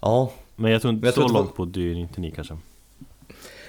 [0.00, 2.30] Ja, Men jag tror inte jag tror så det var- långt bodde ju inte ni
[2.30, 2.56] kanske.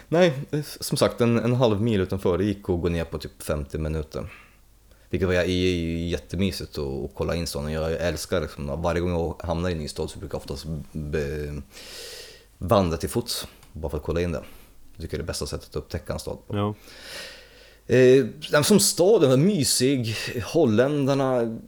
[0.07, 3.43] Nej, som sagt en, en halv mil utanför, det gick att gå ner på typ
[3.43, 4.29] 50 minuter.
[5.09, 9.71] Vilket var jättemysigt att, kolla in stan jag älskar liksom, varje gång jag hamnar i
[9.71, 11.61] en ny stad så brukar jag oftast be,
[12.57, 14.43] vandra till fots bara för att kolla in det.
[14.99, 16.57] Jag tycker det är det bästa sättet att upptäcka en stad på.
[16.57, 16.73] Ja,
[17.95, 20.15] Eh, som staden var mysig,
[20.53, 21.59] holländarna,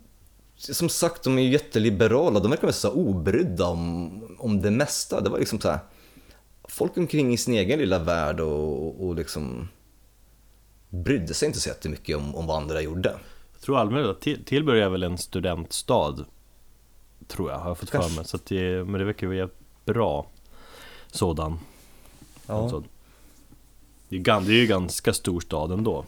[0.58, 5.22] som sagt de är ju jätteliberala, de verkar mest så obrydda om, om det mesta.
[5.22, 5.80] Det var liksom så här,
[6.63, 9.67] folk omkring i sin egen lilla värld och, och liksom
[10.89, 13.10] brydde sig inte så jättemycket om, om vad andra gjorde.
[13.54, 16.26] jag tror allmänt att Till- Tillberg är väl en studentstad
[17.28, 18.26] Tror jag, har jag fått för mig.
[18.26, 19.50] Så det, Men det verkar ju vara
[19.86, 20.28] bra
[21.12, 21.60] Sådan.
[22.48, 22.84] Alltså,
[24.19, 26.06] det, är, ju ganska stor stad ändå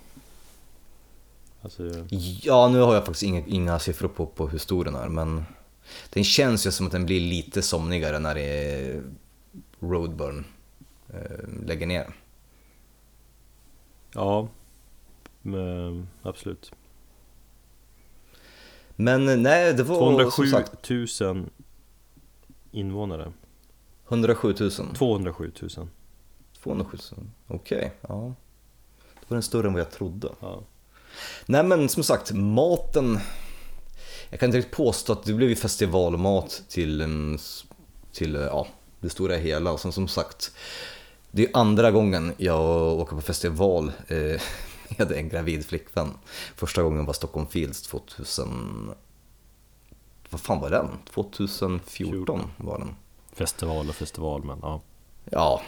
[1.62, 2.06] Alltså,
[2.42, 5.46] Ja, nu har jag faktiskt inga, inga siffror på, på hur stor den är, men
[6.10, 9.04] den känns ju som att den blir lite somnigare när det är
[9.80, 10.46] Roadburn
[11.10, 12.16] eh, lägger ner.
[14.14, 14.48] ja
[15.42, 16.72] men, Absolut
[18.96, 20.90] Men nej, det var 207 som sagt
[21.22, 21.46] 000
[22.72, 23.34] invånare
[24.08, 24.72] 107 000.
[24.72, 25.88] 207 000
[26.64, 27.92] 207 000, okej.
[28.02, 28.34] ja.
[29.20, 30.30] Det var den större än vad jag trodde.
[30.40, 30.62] ja.
[31.46, 33.20] Nej men som sagt, maten.
[34.30, 37.38] Jag kan inte riktigt påstå att det blev festivalmat till,
[38.12, 38.68] till ja,
[39.00, 39.72] det stora hela.
[39.72, 40.52] Och sen som sagt,
[41.32, 44.42] det är andra gången jag åker på festival eh,
[44.98, 46.14] med en gravid flickvän.
[46.56, 48.92] Första gången var Stockholm Fields 2000...
[50.30, 50.88] Vad fan var den?
[51.14, 52.96] 2014 var den.
[53.34, 54.82] Festival och festival men ja
[55.32, 55.62] Ja,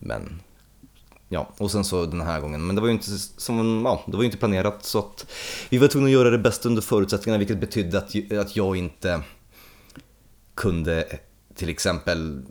[0.00, 0.40] men...
[1.28, 2.66] Ja, och sen så den här gången.
[2.66, 5.26] Men det var ju inte, som, ja, det var ju inte planerat så att
[5.68, 9.22] vi var tvungna att göra det bästa under förutsättningarna vilket betydde att, att jag inte
[10.54, 11.18] kunde
[11.54, 12.42] till exempel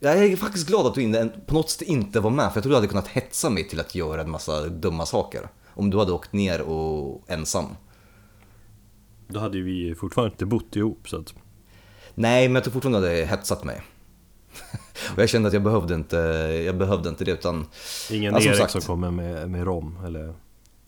[0.00, 2.62] Jag är faktiskt glad att du inte, på något sätt inte var med, för jag
[2.62, 5.48] tror du hade kunnat hetsa mig till att göra en massa dumma saker.
[5.74, 7.66] Om du hade åkt ner och ensam.
[9.28, 11.34] Då hade vi fortfarande inte bott ihop så att...
[12.14, 13.82] Nej, men jag tror fortfarande du hade hetsat mig.
[15.16, 16.16] och jag kände att jag behövde inte,
[16.66, 17.66] jag behövde inte det utan...
[18.10, 18.72] Ingen Ja, som Erik sagt.
[18.72, 20.34] som kommer med, med rom eller...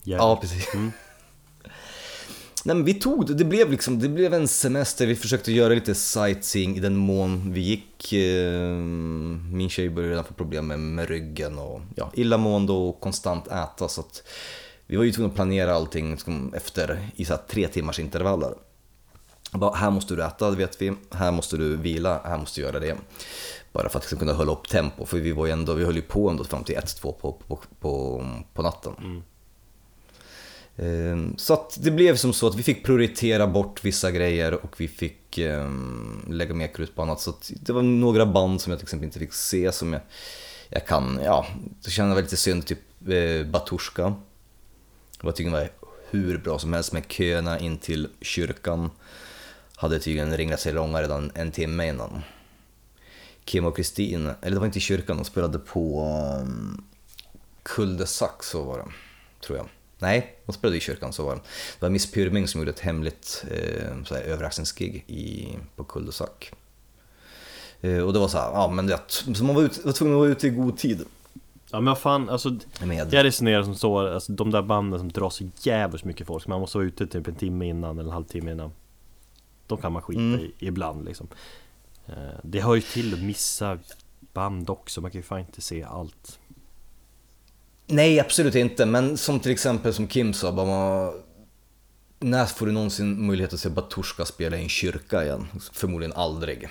[0.03, 0.73] Ja, precis.
[0.73, 0.91] Mm.
[2.63, 5.95] Nej men vi tog det, blev liksom, det blev en semester, vi försökte göra lite
[5.95, 8.13] sightseeing i den mån vi gick.
[8.13, 8.69] Eh,
[9.51, 13.87] Min tjej började redan få problem med, med ryggen och ja, illamående och konstant äta
[13.87, 14.23] så att
[14.87, 18.53] vi var ju tvungna att planera allting liksom, efter i så tre timmars intervaller.
[19.51, 20.93] Bara, här måste du äta, det vet vi.
[21.11, 22.97] Här måste du vila, här måste du göra det.
[23.71, 25.95] Bara för att liksom kunna hålla upp tempo, för vi var ju ändå, vi höll
[25.95, 28.93] ju på ändå fram till 1-2 på, på, på, på natten.
[28.97, 29.23] Mm.
[30.77, 34.81] Ehm, Så att det blev som så att vi fick prioritera bort vissa grejer och
[34.81, 37.21] vi fick ehm, lägga mer krut på annat.
[37.21, 40.01] Så att det var några band som jag till exempel inte fick se som jag,
[40.69, 41.45] jag kan, ja,
[41.83, 44.13] det kände jag lite synd, typ eh, Batushka.
[45.21, 45.69] Jag tyckte det var
[46.09, 48.89] hur bra som helst med köerna in till kyrkan.
[49.75, 52.21] Hade tydligen ringlat sig långa redan en timme innan.
[53.45, 56.05] Kim och Kristin, eller det var inte i kyrkan, de spelade på
[56.41, 56.83] um,
[57.63, 58.85] Kuldesack, så var det,
[59.45, 59.67] tror jag.
[59.99, 61.41] Nej, de spelade i kyrkan, så var det.
[61.79, 66.51] Det var Miss Pyrming som gjorde ett hemligt eh, överraskningsgig i, på Kuldesack.
[67.81, 70.15] Eh, och det var så här, ja men det, så man var, ut, var tvungen
[70.15, 71.01] att vara ute i god tid.
[71.71, 73.13] Ja men vad fan, alltså Med.
[73.13, 76.59] Jag resonerar som så, alltså de där banden som drar så jävligt mycket folk, man
[76.59, 78.71] måste vara ute typ en timme innan eller en halvtimme innan
[79.67, 80.39] De kan man skita Mm.
[80.39, 81.27] i ibland liksom
[82.07, 83.79] Eh, det hör ju till att missa
[84.33, 86.39] band också, man kan ju fan inte se allt
[87.91, 88.85] Nej, absolut inte.
[88.85, 91.13] Men som till exempel som Kim sa, bara man,
[92.19, 95.47] när får du någonsin möjlighet att se Batushka spela i en kyrka igen?
[95.73, 96.69] Förmodligen aldrig.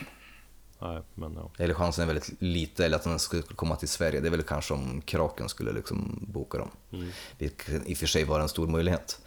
[0.82, 4.20] Nej men ja Eller chansen är väldigt lite, eller att han skulle komma till Sverige.
[4.20, 6.68] Det är väl kanske om Kraken skulle liksom boka dem.
[6.92, 7.08] Mm.
[7.38, 9.20] Vilket i och för sig var en stor möjlighet.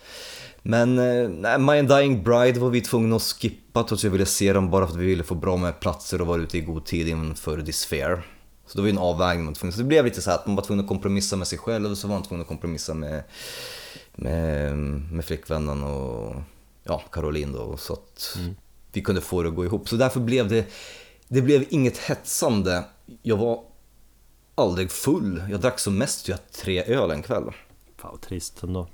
[0.62, 4.26] Men eh, nej, My Undying Bride var vi tvungna att skippa trots att jag ville
[4.26, 6.62] se dem bara för att vi ville få bra med platser och vara ute i
[6.62, 8.26] god tid inför Despair.
[8.66, 9.74] Så det var ju en avvägning man var tvungen.
[9.74, 11.92] Så det blev lite så här att man var tvungen att kompromissa med sig själv
[11.92, 13.24] och så var man tvungen att kompromissa med,
[14.16, 14.78] med,
[15.12, 16.36] med flickvännen och
[16.84, 17.78] ja, Caroline då.
[17.78, 18.56] Så att Mm.
[18.92, 19.90] vi kunde få det att gå ihop.
[19.90, 20.66] Så därför blev det,
[21.34, 22.84] det blev inget hetsande.
[23.22, 23.64] Jag var
[24.56, 25.44] aldrig full.
[25.50, 27.44] Jag drack som mest jag tre öl en kväll.
[27.98, 28.88] Fan vad trist ändå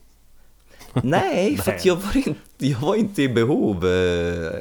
[1.03, 4.51] Nej, för att jag var inte, jag var inte i behov eh,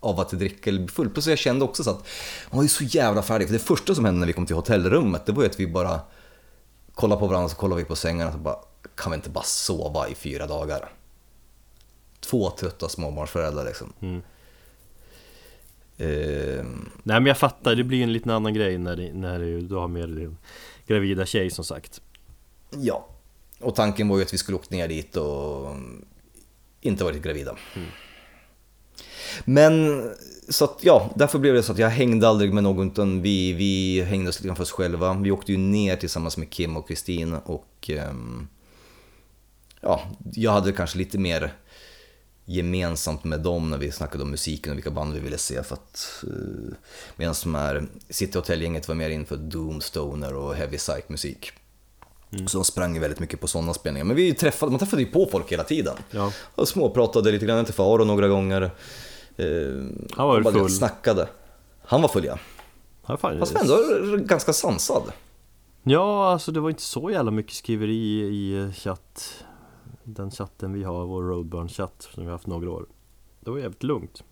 [0.00, 1.10] av att dricka eller bli full.
[1.10, 2.06] Plus jag kände också så att
[2.50, 3.48] man var ju så jävla färdig.
[3.48, 5.66] För det första som hände när vi kom till hotellrummet, det var ju att vi
[5.66, 6.00] bara
[6.94, 8.56] kollade på varandra, så kollade vi på sängarna och bara,
[8.94, 10.92] kan vi inte bara sova i fyra dagar?
[12.20, 13.92] Två trötta småbarnsföräldrar liksom.
[14.00, 14.22] mm.
[16.00, 16.64] Eh,
[17.02, 19.88] Nej men jag fattar, det blir en liten annan grej när, det, när du har
[19.88, 20.36] med din
[20.86, 22.00] gravida tjej som sagt
[22.70, 23.08] ja,
[23.60, 25.68] och tanken var ju att vi skulle åkt ner dit och
[26.80, 27.56] inte varit gravida.
[29.44, 30.02] Men
[30.48, 33.52] så att ja, därför blev det så att jag hängde aldrig med någon utan vi,
[33.52, 35.14] vi hängde oss lite för oss själva.
[35.14, 38.48] Vi åkte ju ner tillsammans med Kim och Kristin och ehm,
[39.80, 40.02] ja,
[40.34, 41.52] jag hade kanske lite mer
[42.50, 45.74] gemensamt med dem när vi snackade om musiken och vilka band vi ville se för
[45.74, 46.72] att uh,
[47.16, 51.52] medan de här City Hotel-gänget var mer inför Doom, Stoner och Heavy Psych-musik.
[52.46, 54.04] Så de sprang ju väldigt mycket på sådana spelningar.
[54.04, 55.96] Men vi träffade, man träffade ju på folk hela tiden.
[56.10, 58.62] Ja, Och småpratade lite grann, jag träffade Aron några gånger.
[59.36, 59.46] Eh,
[60.16, 60.70] Han var väl full?
[60.70, 61.28] Snackade.
[61.84, 62.38] Han var full ja.
[63.18, 63.76] Fast ändå
[64.16, 65.02] ganska sansad.
[65.82, 69.34] Ja, alltså det var inte så jävla mycket skriveri i chatt
[70.04, 72.86] den chatten vi har, vår Roadburn-chatt som vi har haft några år.
[73.40, 74.24] Det var jävligt lugnt.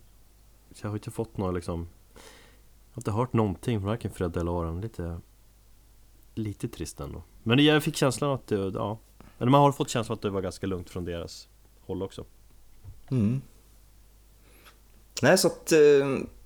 [0.72, 4.36] Så jag har inte fått några liksom Jag har inte hört någonting från varken Fred
[4.36, 5.20] eller Aron, lite
[6.34, 7.22] Lite trist ändå.
[7.42, 8.98] Men jag fick känslan att det, ja.
[9.38, 11.48] Men man har fått känslan att det var ganska lugnt från deras
[11.80, 12.24] håll också.
[13.10, 13.42] Mm.
[15.22, 15.78] Nej, så att, eh,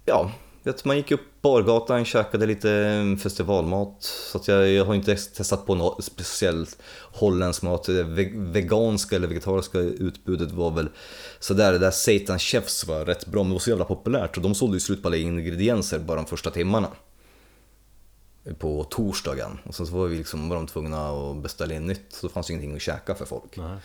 [0.05, 0.33] ja.
[0.65, 4.03] Vet, man gick upp bargatan, käkade lite eh, festivalmat.
[4.03, 6.79] Så att jag, jag har inte testat på något speciellt
[7.13, 7.85] holländsk mat.
[7.85, 10.89] Det ve- veganska eller vegetariska utbudet var väl
[11.41, 11.73] sådär.
[11.73, 14.37] Det där Satan Chefs var rätt bra, men det var så jävla populärt.
[14.37, 16.89] Och de sålde ju slut på alla ingredienser bara de första timmarna.
[18.59, 19.59] På torsdagen.
[19.65, 22.07] Och sen så var vi liksom, var de tvungna att beställa in nytt.
[22.13, 23.57] Så det fanns ju ingenting att käka för folk.
[23.57, 23.77] Nej.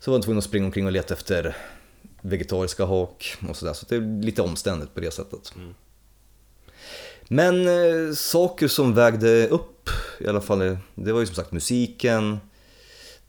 [0.00, 1.56] Så var jag tvungen att springa omkring och leta efter
[2.28, 3.72] vegetariska hak och sådär.
[3.72, 5.52] Så det är lite omständigt på det sättet.
[7.28, 11.52] Men eh, saker som vägde upp i alla fall, eh, det var ju som sagt
[11.52, 12.38] musiken.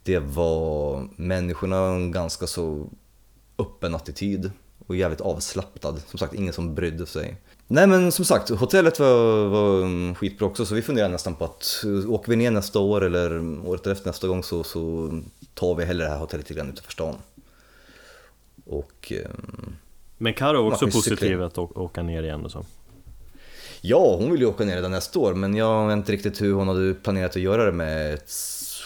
[0.04, 2.90] Det var människorna, en ganska så
[3.58, 4.52] öppen attityd.
[4.88, 6.02] och jävligt avslappnad.
[6.08, 7.38] Som sagt, ingen som brydde sig.
[7.68, 11.84] Nej men som sagt, hotellet var, var skitbra också så vi funderar nästan på att
[12.08, 15.12] åker vi ner nästa år eller året efter nästa gång så, så
[15.54, 17.16] tar vi hellre det här hotellet lite grann utanför stan.
[18.70, 19.12] Och...
[19.12, 19.76] ehm,
[20.18, 22.66] Men Karo är också cykla positiv att åka ner igen och så.
[23.82, 26.54] Ja, hon vill ju åka ner redan nästa år men jag vet inte riktigt hur
[26.54, 28.32] hon hade planerat att göra det med ett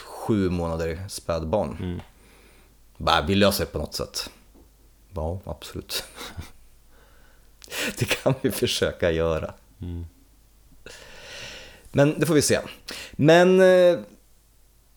[0.05, 1.77] sju månader spädbarn.
[1.79, 1.99] Mm.
[2.97, 4.29] Bara, vi löser det på något sätt.
[5.15, 6.03] Ja, absolut.
[7.97, 9.53] det kan vi försöka göra.
[9.81, 10.05] Mm.
[11.91, 12.59] Men det får vi se.
[13.11, 13.99] Men eh,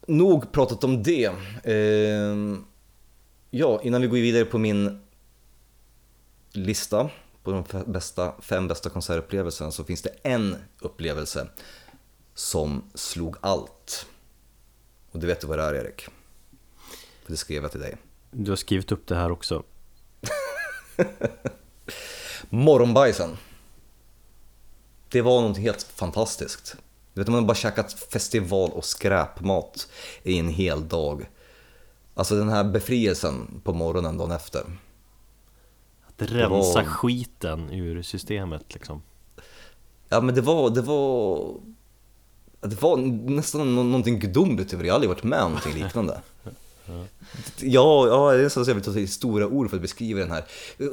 [0.06, 1.24] nog pratat om det.
[1.64, 2.34] Eh,
[3.56, 5.02] ja, innan vi går vidare på min
[6.52, 7.10] lista
[7.42, 11.48] på de bästa, fem bästa konsertupplevelserna så finns det en upplevelse
[12.34, 14.06] som slog allt.
[15.10, 16.06] Och du vet du vad det är Erik?
[17.24, 17.96] För det skrev jag till dig.
[18.30, 19.62] Du har skrivit upp det här också.
[22.48, 23.36] Morgonbajsen.
[25.08, 26.76] Det var något helt fantastiskt.
[27.12, 29.88] Du vet, man har bara käkat festival och skräpmat
[30.22, 31.26] i en hel dag.
[32.14, 34.60] Alltså den här befrielsen på morgonen dagen efter.
[36.06, 39.02] Att rensa var- skiten ur systemet liksom.
[40.08, 41.54] Ja men det var, det var...
[42.60, 42.96] Det var
[43.30, 44.86] nästan nå- någonting gudomligt över det.
[44.86, 46.20] Jag har aldrig varit med om någonting liknande.
[47.60, 50.30] Ja, ja, det är så jag vill ta till stora ord för att beskriva den
[50.30, 50.44] här,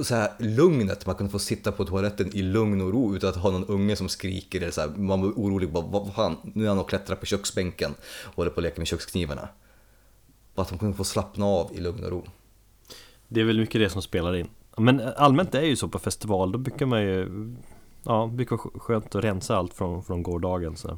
[0.03, 3.35] så här lugnet, man kunde få sitta på toaletten i lugn och ro utan att
[3.35, 6.63] ha någon unge som skriker eller så här, man var orolig, bara, vad fan, nu
[6.65, 7.93] är han och klättrar på köksbänken
[8.23, 9.47] och håller på att leka med köksknivarna.
[10.55, 12.23] Bara att de kunde få slappna av i lugn och ro.
[13.27, 14.47] Det är väl mycket det som spelar in.
[14.77, 17.29] Men allmänt är ju så på festival, då brukar man ju
[18.03, 20.97] Ja, det brukar vara skönt att rensa allt från, från gårdagen så.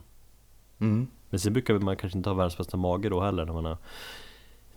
[0.80, 1.08] Mm.
[1.30, 3.78] Men sen brukar man kanske inte ha världens bästa mage då heller när man har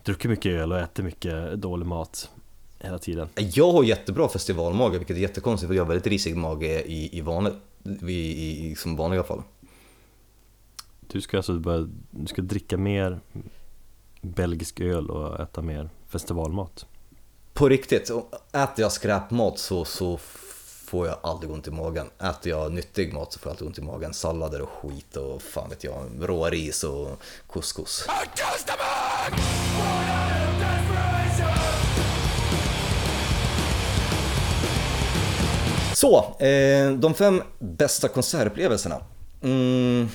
[0.03, 2.31] druckit mycket öl och ätit mycket dålig mat
[2.79, 3.29] hela tiden.
[3.35, 7.21] Jag har jättebra festivalmage, vilket är jättekonstigt för jag har väldigt risig mage i, i,
[7.21, 7.53] vanligt,
[7.83, 9.41] i, i, i som vanliga fall.
[11.07, 13.19] Du ska alltså börja, du ska dricka mer
[14.21, 16.85] belgisk öl och äta mer festivalmat.
[17.53, 18.09] På riktigt,
[18.51, 20.17] äter jag skräpmat så, så
[20.85, 22.07] får jag aldrig ont i magen.
[22.19, 24.13] Äter jag nyttig mat så får jag alltid ont i magen.
[24.13, 28.07] Sallader och skit och fan vet jag, råris och couscous.
[35.93, 39.01] Så, eh, de fem bästa konsertupplevelserna.
[39.43, 40.09] Mm,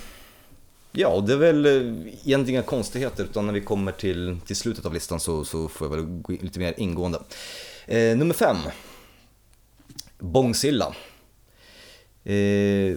[0.93, 4.87] ja, det är väl eh, egentligen inga konstigheter utan när vi kommer till, till slutet
[4.87, 7.19] av listan så, så får jag väl gå in lite mer ingående.
[7.87, 8.57] Eh, nummer fem.
[10.19, 10.95] Bångsilla.
[12.25, 12.97] Eh,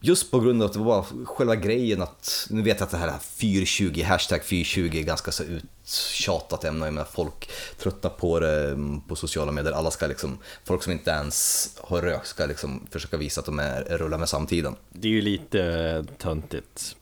[0.00, 2.96] just på grund av att det var själva grejen att, nu vet jag att det
[2.96, 8.70] här 420, hashtag 420 är ganska så uttjatat ämne, jag menar folk tröttnar på det
[8.70, 12.86] mm, på sociala medier, alla ska liksom, folk som inte ens har rökt ska liksom
[12.90, 14.76] försöka visa att de är, är rullar med samtiden.
[14.92, 16.96] Det är ju lite töntigt.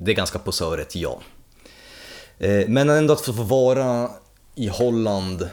[0.00, 1.20] Det är ganska posörigt, ja.
[2.38, 4.10] Eh, men ändå att få vara
[4.54, 5.48] i Holland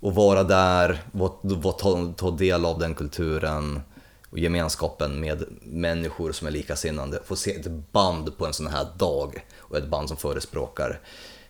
[0.00, 3.80] och vara där, och ta, ta del av den kulturen
[4.30, 7.20] och gemenskapen med människor som är likasinnande.
[7.24, 11.00] Få se ett band på en sån här dag och ett band som förespråkar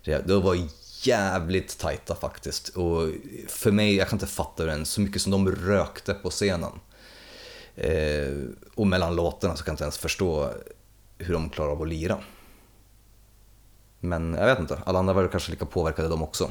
[0.04, 0.28] det.
[0.28, 0.58] Var
[1.02, 2.68] jävligt tajta faktiskt.
[2.68, 3.08] Och
[3.48, 6.72] för mig, jag kan inte fatta det än, så mycket som de rökte på scenen.
[7.76, 8.34] Eh,
[8.74, 10.50] och mellan låtarna så kan jag inte ens förstå
[11.24, 12.18] hur de klarar av att lira.
[14.00, 16.50] Men jag vet inte, alla andra var kanske lika påverkade de också.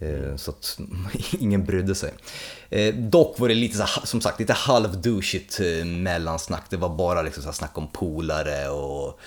[0.00, 0.80] Eh, så att
[1.38, 2.12] ingen brydde sig.
[2.70, 6.64] Eh, dock var det lite så här, som sagt lite halvdouchigt eh, mellansnack.
[6.70, 9.20] Det var bara liksom så här snack om polare och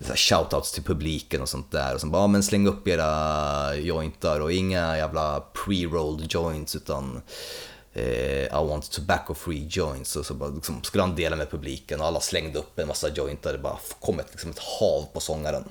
[0.00, 1.94] så här shoutouts till publiken och sånt där.
[1.94, 7.22] Och sen bara, ja, men släng upp era jointar och inga jävla pre-rolled joints utan
[7.96, 10.16] eh, I want tobacco free joints.
[10.16, 13.08] Och så bara, liksom, skulle han dela med publiken och alla slängde upp en massa
[13.08, 13.52] jointar.
[13.52, 15.64] Det bara kom ett, liksom ett hav på sångaren.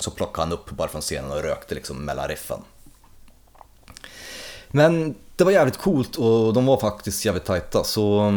[0.00, 2.60] Så plockade han upp bara från scenen och rökte liksom mellan riffen.
[4.68, 8.32] Men det var jävligt coolt och de var faktiskt jävligt tajta så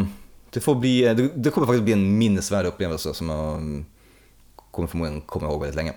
[0.50, 3.86] det får bli, det, det kommer faktiskt bli en minnesvärd upplevelse som jag mm,
[4.72, 5.94] kommer förmodligen komma ihåg väldigt länge.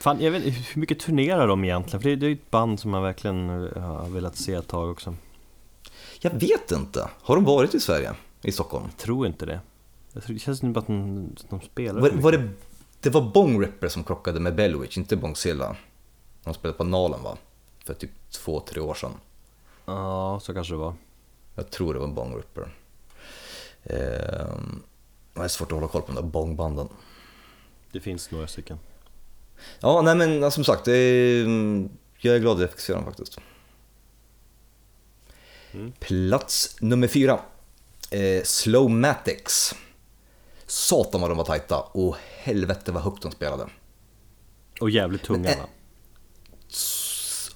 [0.00, 2.02] Fan, jag vet hur mycket turnerar de egentligen?
[2.02, 4.68] För det, det är ju ett band som man verkligen eh, har velat se ett
[4.68, 5.14] tag också.
[6.26, 8.14] Jag vet inte, har de varit i Sverige?
[8.42, 8.84] I Stockholm?
[8.84, 9.60] Jag tror inte det.
[10.12, 12.48] Det känns som att de, de spelar Var, var det,
[13.00, 15.76] det var Bong Ripper som krockade med Bellwitch, inte Bongzilla.
[16.44, 17.36] De spelade på Nalen va?
[17.84, 19.12] För typ två, tre år sedan.
[19.84, 20.94] Ja, så kanske det var.
[21.54, 22.68] Jag tror det var Bong Ripper.
[23.84, 24.82] Ehm,
[25.34, 26.88] det är svårt att hålla koll på de där bongbanden.
[27.92, 28.78] Det finns några stycken.
[29.80, 31.46] Ja, nej men som sagt, är,
[32.18, 33.38] jag är glad att jag fick se dem faktiskt.
[35.98, 37.40] Plats nummer fyra.
[38.10, 39.74] Eh, Slowmatics.
[40.66, 43.66] Satan vad de var tajta och helvete vad högt de spelade.
[44.80, 45.66] Och jävligt tunga eh, va?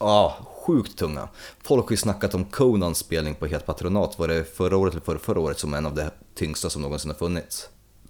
[0.01, 1.29] Ja, sjukt tunga.
[1.63, 5.05] Folk har ju snackat om Conans spelning på Het Patronat, var det förra året eller
[5.05, 7.69] förra, förra året som en av de tyngsta som någonsin har funnits?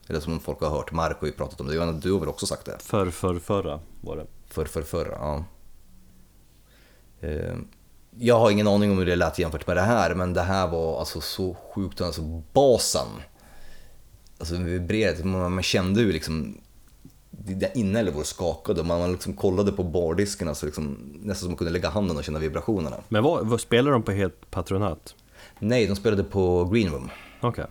[0.08, 2.28] Eller som folk har hört, Mark har ju pratat om det, Johanna du har väl
[2.28, 2.78] också sagt det?
[2.78, 4.26] För, för, förra var det.
[4.48, 5.44] För, för, förra, ja.
[7.28, 7.56] Eh,
[8.18, 10.68] Jag har ingen aning om hur det lät jämfört med det här, men det här
[10.68, 13.06] var alltså så sjukt, alltså basen.
[14.38, 16.60] Alltså vibrerade, man, man kände ju liksom
[17.30, 21.72] där inälvor skakade och man liksom kollade på bardisken, alltså liksom, nästan som man kunde
[21.72, 22.96] lägga handen och känna vibrationerna.
[23.08, 25.14] Men vad, vad spelar de på helt patronat?
[25.58, 27.10] Nej, de spelade på Green Room.
[27.40, 27.66] Okej.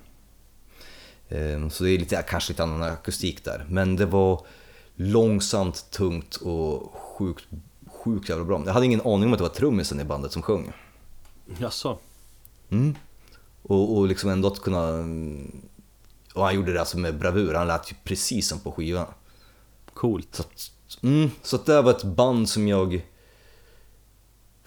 [1.29, 3.65] Ehm, Så det är lite, kanske lite annan akustik där.
[3.69, 4.45] Men det var
[4.95, 7.45] långsamt, tungt och sjukt,
[8.03, 8.63] sjukt jävla bra.
[8.65, 10.73] Jag hade ingen aning om att det var trummisen i bandet som sjöng.
[11.57, 11.97] Jaså?
[12.69, 12.95] Mm.
[13.61, 15.05] Och, och liksom ändå att kunna...
[16.33, 19.07] Och han gjorde det alltså med bravur, han lät ju precis som på skivan.
[19.93, 20.27] Coolt.
[20.35, 20.71] Så att,
[21.03, 23.01] mm, så att det var ett band som jag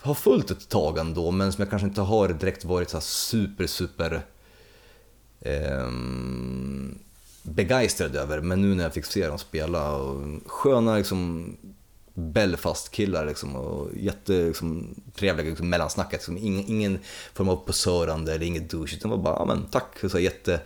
[0.01, 3.67] har följt ett tag ändå, men som jag kanske inte har direkt varit så super,
[3.67, 4.27] super
[5.41, 6.99] ehm,
[7.43, 8.41] begeistrad över.
[8.41, 11.47] Men nu när jag fick se dem spela, och sköna liksom
[12.15, 16.13] Belfast-killar liksom, och jätte liksom, trevliga liksom, mellansnacket.
[16.13, 16.99] Liksom, ingen, ingen
[17.35, 19.99] form av posörande eller inget douche, utan var bara ja, men, tack.
[20.11, 20.61] Så jätte,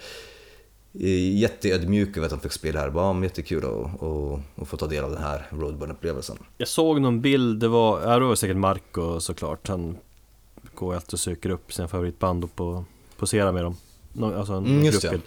[1.00, 2.90] eh, jätteödmjuk över att de fick spela här.
[2.90, 6.36] Bara, ja, jättekul att och, och få ta del av den här roadburn-upplevelsen.
[6.58, 9.68] Jag såg någon bild, det var, ja, det var säkert Marco såklart.
[9.68, 9.96] Han
[10.74, 12.84] går alltid och söker upp sina favoritband och på,
[13.16, 13.76] poserar med dem.
[14.22, 15.22] Alltså en Mm, just gruppbild.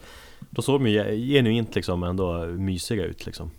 [0.49, 3.51] Då såg de ju genuint liksom ändå mysiga ut liksom.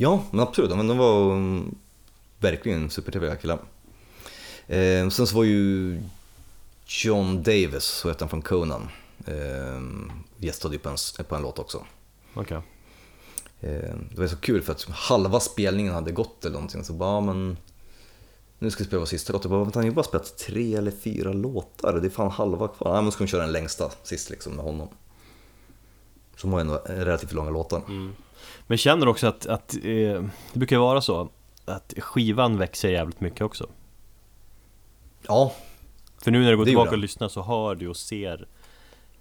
[0.00, 0.76] Ja, men absolut.
[0.76, 1.74] Men de var mm,
[2.38, 3.58] verkligen supertrevliga killar.
[4.66, 6.02] Eh, sen så var ju
[6.86, 8.88] John Davis, så heter han från Conan,
[9.26, 9.80] eh,
[10.36, 11.84] gästade ju på en, på en låt också.
[12.34, 12.56] Okej.
[13.60, 17.20] Eh, det var så kul för att halva spelningen hade gått eller någonting, så bara,
[17.20, 17.56] men
[18.58, 19.44] nu ska vi spela vår sista låt.
[19.44, 22.30] Jag bara, vänta, han har ju bara spelat tre eller fyra låtar, det är fan
[22.30, 22.94] halva kvar.
[22.94, 24.88] Ja, men ska vi köra den längsta sist liksom med honom.
[26.36, 27.82] Som var ändå relativt långa låtar.
[28.66, 31.28] Men känner också att, att eh, det brukar ju vara så
[31.64, 33.68] att skivan växer jävligt mycket också.
[35.26, 35.54] Ja,
[36.22, 38.46] För nu när du går tillbaka och lyssnar så hör du och ser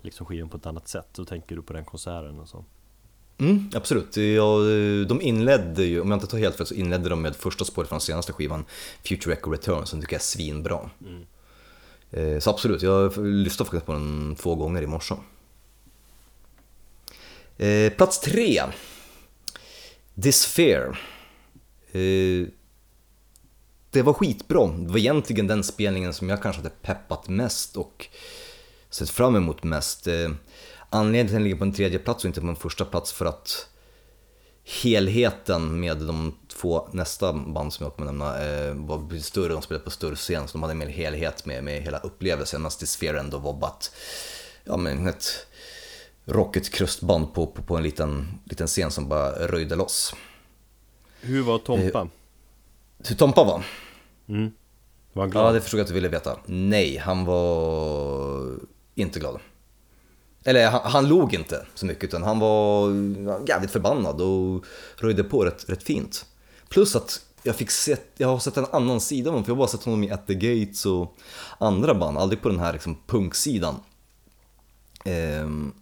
[0.01, 1.07] liksom skivan på ett annat sätt.
[1.13, 2.65] Så tänker du på den konserten och så.
[3.37, 4.17] Mm, absolut.
[4.17, 4.57] Ja,
[5.07, 7.89] de inledde ju, om jag inte tar helt fel, så inledde de med första spåret
[7.89, 8.65] från senaste skivan,
[9.03, 10.89] Future Echo Return, som tycker jag är svinbra.
[12.11, 15.15] Eh, Så absolut, jag lyssnade faktiskt på den två gånger i morse.
[17.57, 18.61] Eh, Plats tre.
[20.21, 20.99] This Fear.
[21.91, 22.47] Eh,
[23.91, 24.67] Det var skitbra.
[24.67, 28.07] Det var egentligen den spelningen som jag kanske hade peppat mest och
[28.89, 30.07] sett fram emot mest.
[30.07, 30.29] Eh,
[30.89, 33.11] Anledningen till att den ligger på en tredje plats och inte på en första plats
[33.13, 33.67] för att
[34.83, 39.83] helheten med de två nästa band som jag kommer nämna eh, var större, de spelade
[39.83, 43.37] på större scen så de hade mer helhet med, med hela upplevelsen medan Sphere ändå
[43.37, 43.91] var bara ett,
[44.63, 45.47] ja, men ett
[46.29, 50.15] rockigt krustband på, på, på en liten, liten scen som bara röjde loss.
[51.21, 52.07] Hur var Tompa?
[53.07, 53.65] Hur Tompa var?
[54.27, 54.51] Mm.
[55.13, 55.45] Var han glad?
[55.45, 56.39] Ja, det förstod jag att du ville veta.
[56.45, 58.55] Nej, han var
[58.95, 59.39] inte glad.
[60.43, 62.89] Eller han, han log inte så mycket utan han var
[63.49, 64.65] jävligt förbannad och
[64.97, 66.25] röjde på rätt, rätt fint.
[66.69, 69.55] Plus att jag fick sett, jag har sett en annan sida av honom för jag
[69.55, 71.17] har bara sett honom i At the Gates och
[71.57, 73.75] andra band, aldrig på den här liksom punksidan.
[75.05, 75.73] Ehm,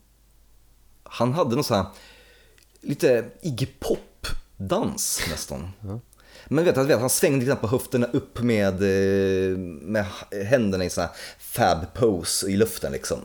[1.10, 1.86] han hade någon sån här
[2.82, 5.72] lite Iggy Pop-dans nästan.
[6.46, 10.06] Men vet, vet, han svängde lite på höfterna upp med, eh, med
[10.46, 13.20] händerna i sån här fab pose i luften liksom.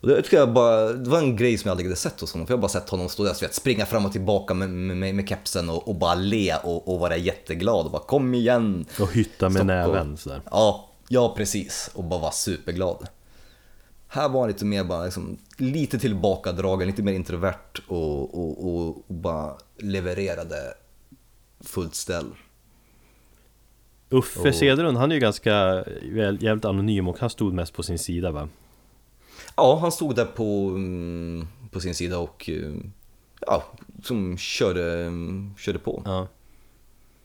[0.00, 2.32] Och det, tycker jag bara, det var en grej som jag aldrig hade sett hos
[2.32, 4.70] honom, för jag har bara sett honom stå där vet, springa fram och tillbaka med,
[4.70, 8.86] med, med kepsen och, och bara le och, och vara jätteglad och bara kom igen.
[9.00, 10.42] Och hytta med Stopp näven sådär.
[10.50, 11.90] Ja, ja precis.
[11.94, 13.06] Och bara vara superglad.
[14.16, 18.88] Här var han lite mer bara liksom, lite tillbakadragen, lite mer introvert och, och, och,
[19.08, 20.56] och bara levererade
[21.60, 22.26] fullt ställ.
[24.10, 25.84] Uffe Och- Cederlund, han är ju ganska
[26.40, 28.48] jävligt anonym och han stod mest på sin sida va?
[29.56, 32.72] Ja, han stod där på, mm, på sin sida och eh,
[33.40, 33.62] ja,
[34.02, 35.12] som körde,
[35.58, 36.02] körde på.
[36.04, 36.28] Ja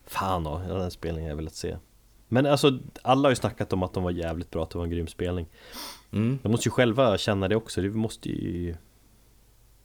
[0.06, 1.76] Fan då, den spelningen jag velat se
[2.28, 4.84] Men alltså, alla har ju snackat om att de var jävligt bra, att det var
[4.84, 5.46] en grym spelning
[6.12, 6.38] Mm.
[6.42, 8.74] De måste ju själva känna det också, det måste ju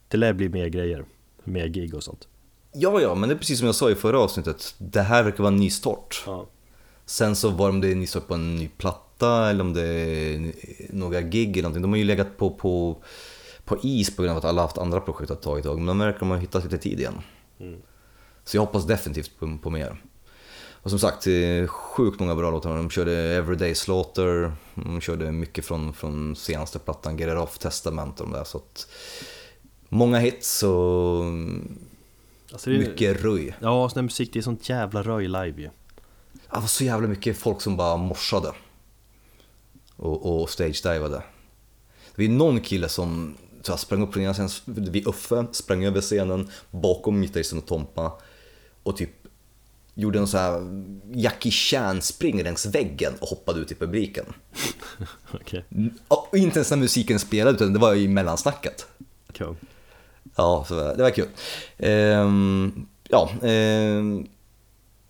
[0.08, 1.04] Det lär bli mer grejer,
[1.44, 2.28] mer gig och sånt
[2.72, 4.74] Ja, ja, men det är precis som jag sa i förra avsnittet.
[4.78, 6.22] Det här verkar vara en ny start.
[6.26, 6.46] Ja,
[7.06, 9.72] Sen så var de det en ny start på en ny platta platta eller om
[9.72, 10.52] det är
[10.90, 11.82] några gig eller någonting.
[11.82, 13.02] De har ju legat på, på,
[13.64, 15.76] på is på grund av att alla haft andra projekt att ta i tag.
[15.76, 17.20] Men de verkar ha hittat lite tid igen.
[17.60, 17.80] Mm.
[18.44, 20.02] Så jag hoppas definitivt på, på mer.
[20.82, 21.26] Och som sagt,
[21.68, 22.76] sjukt många bra låtar.
[22.76, 28.20] De körde Everyday Slaughter, de körde mycket från, från senaste plattan, Get It Off, Testament
[28.20, 28.44] och de där.
[28.44, 28.88] Så att,
[29.88, 31.24] många hits och
[32.52, 33.56] Alltså det mycket röj.
[33.60, 35.70] Ja, sån här musik, det är sånt jävla röj live ju.
[36.32, 38.52] Det var så jävla mycket folk som bara morsade.
[39.96, 41.22] Och, och stage-divade.
[42.14, 46.00] Det var någon kille som så jag sprang upp ena scenen vid Uffe, sprang över
[46.00, 48.12] scenen bakom gitarristen och Tompa
[48.82, 49.10] och typ
[49.98, 50.82] gjorde en så här
[51.12, 54.24] Jackie Chan spring längs väggen och hoppade ut i publiken.
[55.32, 55.64] Okej,
[56.08, 58.86] Och inte ens när musiken spelade utan det var i mellansnacket.
[59.38, 59.56] cool.
[60.36, 61.28] Ja, så det var kul.
[61.78, 64.26] Ehm, ja, ehm,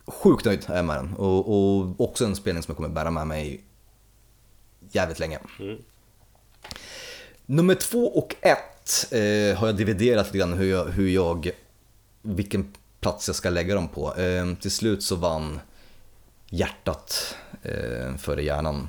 [0.06, 1.14] sjukt nöjd är jag med den.
[1.14, 3.64] Och, och också en spelning som jag kommer bära med mig
[4.92, 5.38] jävligt länge.
[5.60, 5.78] Mm.
[7.46, 11.50] Nummer två och ett eh, har jag dividerat lite grann hur jag, hur jag,
[12.22, 14.16] vilken plats jag ska lägga dem på.
[14.16, 15.60] Eh, till slut så vann
[16.50, 18.88] hjärtat eh, före hjärnan.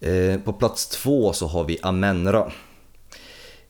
[0.00, 2.52] Eh, på plats två så har vi Amenra.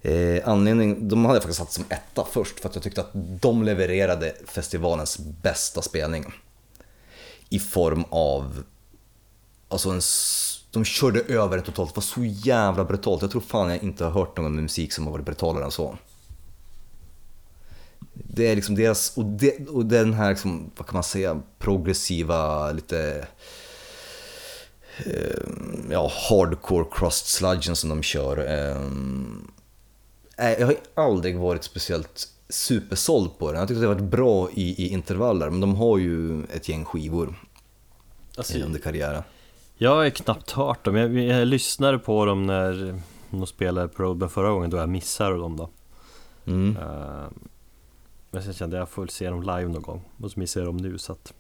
[0.02, 3.10] Eh, anledning, de hade jag faktiskt satt som etta först för att jag tyckte att
[3.14, 6.32] de levererade festivalens bästa spelning.
[7.48, 8.64] I form av,
[9.68, 10.00] alltså en,
[10.70, 13.22] de körde över det totalt, det var så jävla brutalt.
[13.22, 15.98] Jag tror fan jag inte har hört någon musik som har varit brutalare än så.
[18.24, 22.72] Det är liksom deras, och, det, och den här, liksom, vad kan man säga, progressiva,
[22.72, 23.26] lite
[25.06, 25.42] eh,
[25.90, 28.38] ja, hardcore crust sludgen som de kör.
[28.38, 28.82] Eh,
[30.58, 33.58] jag har aldrig varit speciellt supersåld på den.
[33.58, 36.84] Jag tyckte det har varit bra i, i intervaller, men de har ju ett gäng
[36.84, 37.34] skivor
[38.36, 39.22] Alltså, under karriären.
[39.76, 43.00] jag har knappt hört dem, jag, jag lyssnade på dem när
[43.30, 45.70] de spelade på Roadburn förra gången då jag missade dem då.
[46.46, 46.76] Mm.
[46.76, 47.26] Eh,
[48.30, 50.60] Men sen kände jag att jag får se dem live någon gång och så missar
[50.60, 51.32] jag dem nu så att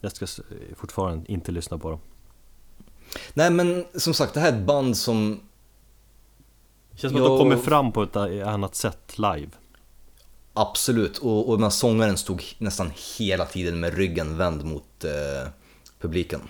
[0.00, 0.26] jag ska
[0.76, 2.00] fortfarande inte lyssna på dem.
[3.34, 5.40] Nej men som sagt, det här är ett band som
[6.90, 9.48] Det känns som att de Jag- kommer fram på ett annat sätt live.
[10.52, 15.48] Absolut, och, och den här sångaren stod nästan hela tiden med ryggen vänd mot eh,
[16.00, 16.40] publiken.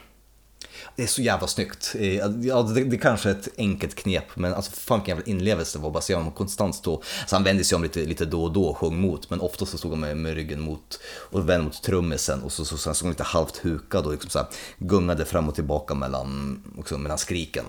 [0.96, 1.94] Det är så jävla snyggt.
[1.98, 5.78] Eh, ja, det, det kanske är ett enkelt knep, men alltså fan vilken jävla inlevelse
[5.78, 5.90] det var.
[5.90, 7.02] Bara se honom konstant stå.
[7.26, 9.66] Så han vände sig om lite, lite då och då och sjöng mot, men ofta
[9.66, 12.94] så stod han med, med ryggen mot och vänd mot trummisen och så, så, så,
[12.94, 16.98] stod han lite halvt hukad och liksom så här, gungade fram och tillbaka mellan, också
[16.98, 17.64] mellan skriken.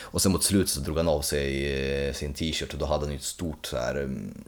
[0.00, 1.72] Och sen mot slutet så drog han av sig
[2.08, 4.44] eh, sin t-shirt och då hade han ju ett stort så här, mm,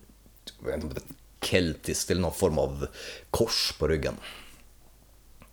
[0.61, 2.87] jag vet inte om det keltiskt eller någon form av
[3.31, 4.15] kors på ryggen.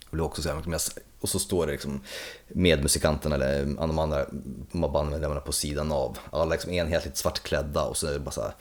[0.09, 0.55] Jag det också så här,
[1.22, 2.01] och så står det liksom
[2.47, 4.26] medmusikanterna eller de andra
[4.72, 6.17] bandmedlemmarna på sidan av.
[6.32, 8.53] Alla liksom enhetligt svartklädda och så är det bara så här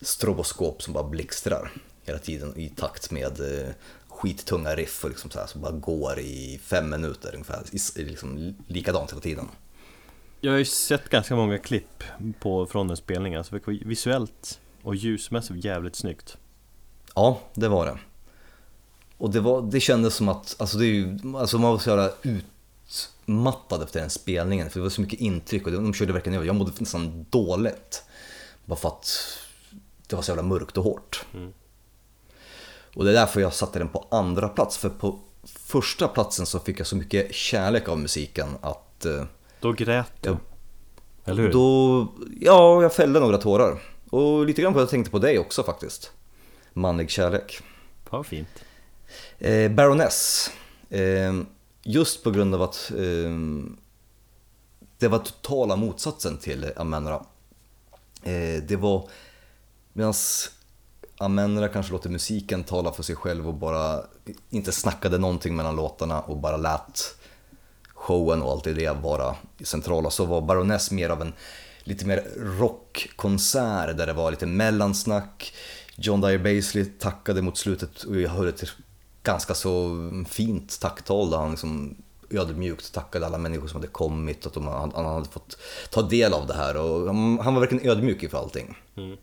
[0.00, 1.72] stroboskop som bara blixtrar
[2.04, 3.68] hela tiden i takt med eh,
[4.08, 7.62] skittunga riff och liksom så här, som bara går i fem minuter ungefär.
[7.72, 9.48] I- Liksom likadant hela tiden.
[10.40, 12.02] Jag har ju sett ganska många klipp
[12.40, 16.36] på, från den spelningen, så var visuellt och ljusmässigt jävligt snyggt.
[17.14, 17.98] Ja, det var det.
[19.24, 21.90] Och det, var, det kändes som att, alltså, det är ju, alltså man var så
[21.90, 26.36] jävla utmattad efter den spelningen för det var så mycket intryck och de körde verkligen
[26.36, 26.46] över.
[26.46, 28.02] Jag mådde nästan dåligt.
[28.64, 29.38] Bara för att
[30.06, 31.24] det var så jävla mörkt och hårt.
[31.34, 31.52] Mm.
[32.94, 36.58] Och det är därför jag satte den på andra plats för på första platsen så
[36.58, 39.24] fick jag så mycket kärlek av musiken att eh,
[39.60, 40.30] Då grät du.
[40.30, 40.36] Ja.
[41.24, 41.52] Eller hur?
[41.52, 42.08] då,
[42.40, 43.82] ja, jag fällde några tårar.
[44.10, 46.12] Och lite grann på att jag tänkte på dig också faktiskt.
[46.72, 47.60] Manlig kärlek.
[48.10, 48.64] Vad fint.
[49.44, 50.50] Eh, Baroness.
[50.90, 51.34] Eh,
[51.82, 53.30] just på grund av att eh,
[54.98, 57.24] det var totala motsatsen till Amenra.
[58.22, 59.08] Eh, det var,
[59.92, 60.14] medan
[61.18, 64.00] Amenra kanske låter musiken tala för sig själv och bara
[64.50, 67.14] inte snackade någonting mellan låtarna och bara lät
[67.94, 71.32] showen och allt det vara centrala så var Baroness mer av en
[71.78, 75.54] lite mer rockkonsert där det var lite mellansnack.
[75.96, 78.64] John Dyer Basley tackade mot slutet och jag hörde ett
[79.24, 79.96] ganska så
[80.28, 81.96] fint tacktal där han liksom
[82.30, 85.56] ödmjukt tackade alla människor som hade kommit, att de, han, hade fått
[85.90, 87.14] ta del av det här och
[87.44, 88.78] han, var verkligen ödmjuk inför allting.
[88.96, 89.16] Mm.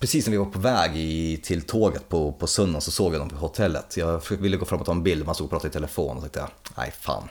[0.00, 3.20] Precis när vi var på väg i, till tåget på, på söndagen så såg jag
[3.20, 3.96] dem på hotellet.
[3.96, 6.16] Jag ville gå fram och ta en bild, men han stod och pratade i telefon
[6.16, 7.28] och tänkte jag, nej fan.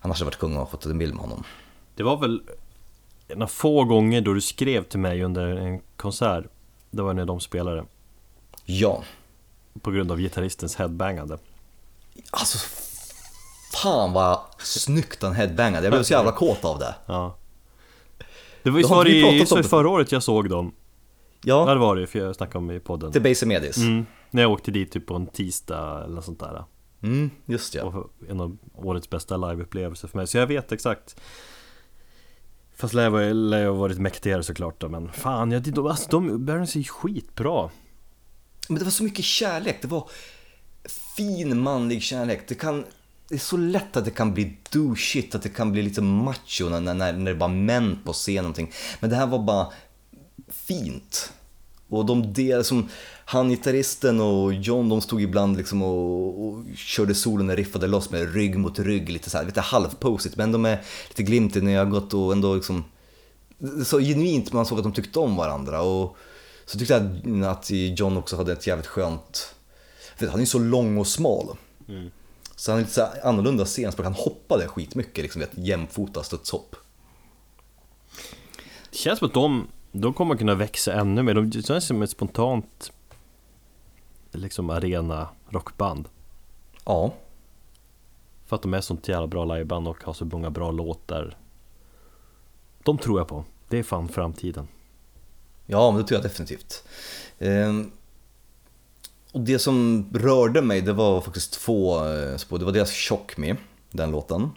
[0.00, 1.44] Annars hade jag varit kung och fått en bild med honom.
[1.94, 2.42] Det var väl
[3.28, 6.44] en av få gånger då du skrev till mig under en konsert.
[6.90, 7.84] Det var när de spelade.
[8.64, 9.02] Ja,
[9.82, 11.38] På grund av gitarristens headbangande.
[12.30, 12.58] alltså
[13.72, 16.94] fan vad snyggt han headbangade, jag blev så jävla kåt av det.
[17.06, 17.36] Ja.
[18.62, 20.72] Det var ju vi i, i förra året jag såg dem.
[21.42, 23.12] Ja Ja, det var det för jag snackade om i podden.
[23.12, 23.76] till Base Medis.
[23.76, 24.06] Mm.
[24.30, 26.64] När jag åkte dit typ på en tisdag eller något sånt där.
[27.02, 27.82] Mm, just ja.
[27.84, 30.26] Och en av årets bästa liveupplevelser för mig.
[30.26, 31.20] Så jag vet exakt.
[32.76, 36.44] Fast lär jag lär jag varit mäktigare såklart då, men fan, jag, de, alltså, de
[36.46, 37.70] Barons är skitbra.
[38.70, 40.10] Men det var så mycket kärlek, det var
[41.16, 42.48] fin manlig kärlek.
[42.48, 42.84] Det, kan,
[43.28, 46.68] det är så lätt att det kan bli douchigt, att det kan bli lite macho
[46.68, 48.72] när, när, när det är bara män på scen någonting.
[49.00, 49.72] Men det här var bara
[50.48, 51.32] fint.
[51.88, 52.88] Och de del som
[53.24, 58.10] han gitarristen och John de stod ibland liksom och, och körde solen och riffade loss
[58.10, 61.78] med rygg mot rygg lite så här, lite halvposigt men de är lite glimten i
[61.78, 62.84] ögat och ändå liksom
[63.84, 66.16] så genuint man såg att de tyckte om varandra och
[66.70, 66.94] så tyckte
[67.24, 69.54] jag att John också hade ett jävligt skönt,
[70.16, 71.56] för han är ju så lång och smal.
[72.56, 76.76] Så han är lite så annorlunda scenspråk, han hoppade skitmycket liksom, ett jämfota studshopp.
[78.90, 81.34] Det känns som att de, de kommer kunna växa ännu mer.
[81.34, 82.92] De känns som ett spontant
[84.30, 86.08] liksom arena rockband.
[86.84, 87.14] Ja,
[88.46, 91.36] För att de är sånt jävla bra liveband och har så många bra låtar.
[92.82, 93.44] De tror jag på.
[93.68, 94.68] Det är fan framtiden.
[95.70, 96.84] Ja, men det tror jag definitivt.
[97.38, 97.90] Ehm,
[99.32, 102.58] och det som rörde mig, det var faktiskt två eh, spår.
[102.58, 103.56] Det var deras Shock Me,
[103.90, 104.50] den låten.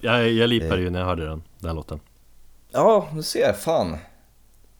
[0.00, 2.00] Jag, jag lipade ju när jag hörde den, den låten.
[2.70, 3.96] Ja, du ser, fan.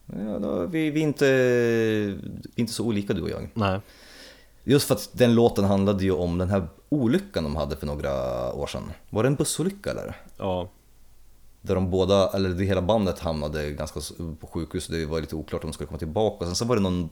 [0.06, 3.50] Ja, då, vi, vi, är inte, vi är inte så olika du och jag.
[3.54, 3.80] Nej.
[4.64, 8.12] Just för att den låten handlade ju om den här olyckan de hade för några
[8.52, 8.92] år sedan.
[9.10, 10.16] Var det en bussolycka eller?
[10.36, 10.68] Ja.
[11.60, 14.00] Där de båda, eller det hela bandet hamnade ganska
[14.40, 16.44] på sjukhus, det var lite oklart om de skulle komma tillbaka.
[16.44, 17.10] Sen så var det någon,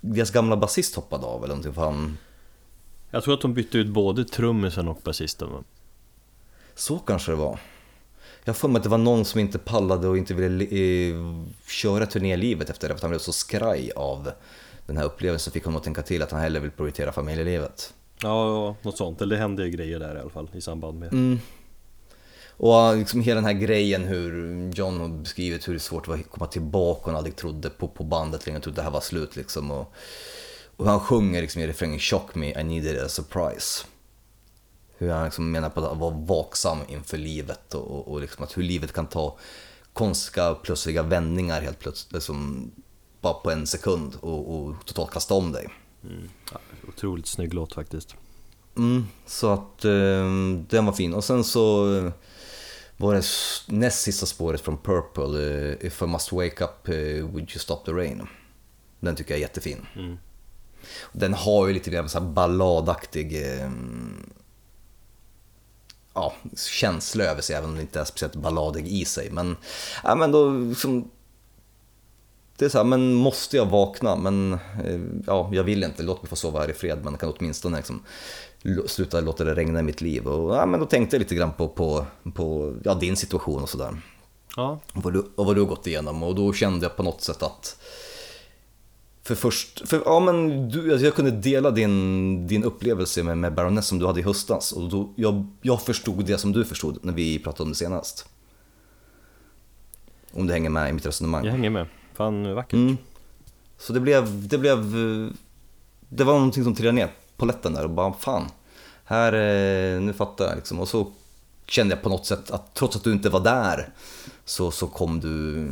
[0.00, 2.18] deras gamla basist hoppade av eller någonting för han,
[3.10, 5.52] Jag tror att de bytte ut både trummisen och basisten.
[5.52, 5.64] va?
[6.74, 7.60] så kanske det var.
[8.44, 11.16] Jag för mig att det var någon som inte pallade och inte ville eh,
[11.66, 14.30] köra turnélivet efter det för att han blev så skraj av
[14.86, 17.94] den här upplevelsen fick honom att tänka till att han hellre vill prioritera familjelivet.
[18.22, 19.22] Ja, ja, något sånt.
[19.22, 21.12] Eller det hände ju grejer där i alla fall i samband med.
[21.12, 21.38] Mm.
[22.56, 26.30] Och liksom hela den här grejen hur John har beskrivit hur det är svårt att
[26.30, 29.36] komma tillbaka och han aldrig trodde på, på bandet längre, trodde det här var slut
[29.36, 29.70] liksom.
[29.70, 29.92] Och,
[30.76, 33.84] och han sjunger liksom i refrängen Shock me, I needed a surprise.
[34.98, 38.56] Hur han liksom menar på att vara vaksam inför livet och, och, och liksom att
[38.56, 39.36] hur livet kan ta
[39.92, 42.70] konstiga plötsliga vändningar helt plötsligt, liksom,
[43.20, 45.68] bara på en sekund och, och totalt kasta om dig.
[46.52, 48.14] Ja, otroligt snygg låt faktiskt.
[48.76, 50.30] Mm, så att eh,
[50.68, 51.14] den var fin.
[51.14, 52.12] Och sen så eh,
[52.96, 53.24] var det
[53.66, 57.84] näst sista spåret från Purple, eh, If I must wake up, eh, would you stop
[57.84, 58.26] the rain?
[59.00, 59.86] Den tycker jag är jättefin.
[59.96, 60.18] Mm.
[61.12, 63.70] Den har ju lite grann så här balladaktig eh,
[66.14, 69.30] ja, känsla över sig, även om den inte är speciellt balladig i sig.
[69.30, 69.56] Men,
[70.04, 71.10] ja, men då liksom,
[72.56, 74.16] det är så här, men måste jag vakna?
[74.16, 77.32] Men eh, ja, jag vill inte, låt mig få sova här i fred, men kan
[77.38, 78.02] åtminstone liksom,
[78.86, 80.26] sluta låta det regna i mitt liv.
[80.26, 83.68] Och, ja, men då tänkte jag lite grann på, på, på ja, din situation och
[83.68, 83.96] sådär.
[84.56, 87.02] Ja, Och vad, du, och vad du har gått igenom och då kände jag på
[87.02, 87.76] något sätt att
[89.22, 93.54] för först, för ja men du, alltså jag kunde dela din, din upplevelse med, med
[93.54, 96.98] Baroness som du hade i höstas och då, jag, jag förstod det som du förstod
[97.02, 98.28] när vi pratade om det senast.
[100.32, 101.44] Om du hänger med i mitt resonemang.
[101.44, 101.86] jag hänger med.
[102.14, 102.72] Fan vackert.
[102.72, 102.96] Mm.
[103.78, 105.30] Så det blev, det blev, eh,
[106.08, 108.46] det var någonting som trillade ner på lätten där och bara fan,
[109.04, 110.80] här, eh, nu fattar jag liksom.
[110.80, 111.12] Och så
[111.66, 113.88] kände jag på något sätt att trots att du inte var där
[114.44, 115.68] så, så kom du,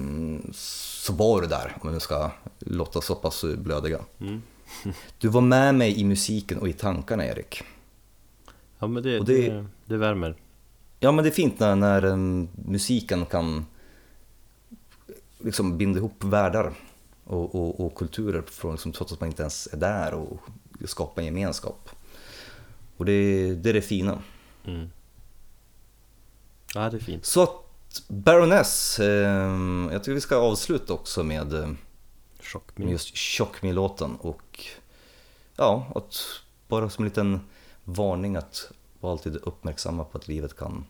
[0.53, 3.99] så var du där om jag nu ska låta så pass blödiga.
[4.21, 4.43] Mm.
[5.19, 7.63] Du var med mig i musiken och i tankarna Erik.
[8.79, 9.35] Ja men det, Och det...
[9.49, 10.35] det- Det, det värmer.
[11.01, 12.17] Ja men det är fint när, när eh,
[12.67, 13.67] musiken kan
[15.45, 16.73] liksom binda ihop världar
[17.25, 20.41] och, och, och kulturer från, liksom, trots att man inte ens är där och
[20.85, 21.89] skapa en gemenskap.
[22.97, 24.23] Och det, det är det fina.
[24.65, 24.91] Mm.
[26.75, 27.25] Ja det är fint.
[27.25, 27.63] Så att
[28.09, 29.53] Baroness, eh,
[29.93, 31.77] jag tycker vi ska avsluta också med, eh, med
[32.41, 32.89] Chockmin.
[32.89, 34.61] just Shock Me-låten och
[35.57, 36.15] ja, att
[36.69, 37.41] bara som en liten
[37.85, 40.85] varning att vara alltid uppmärksamma på att livet kan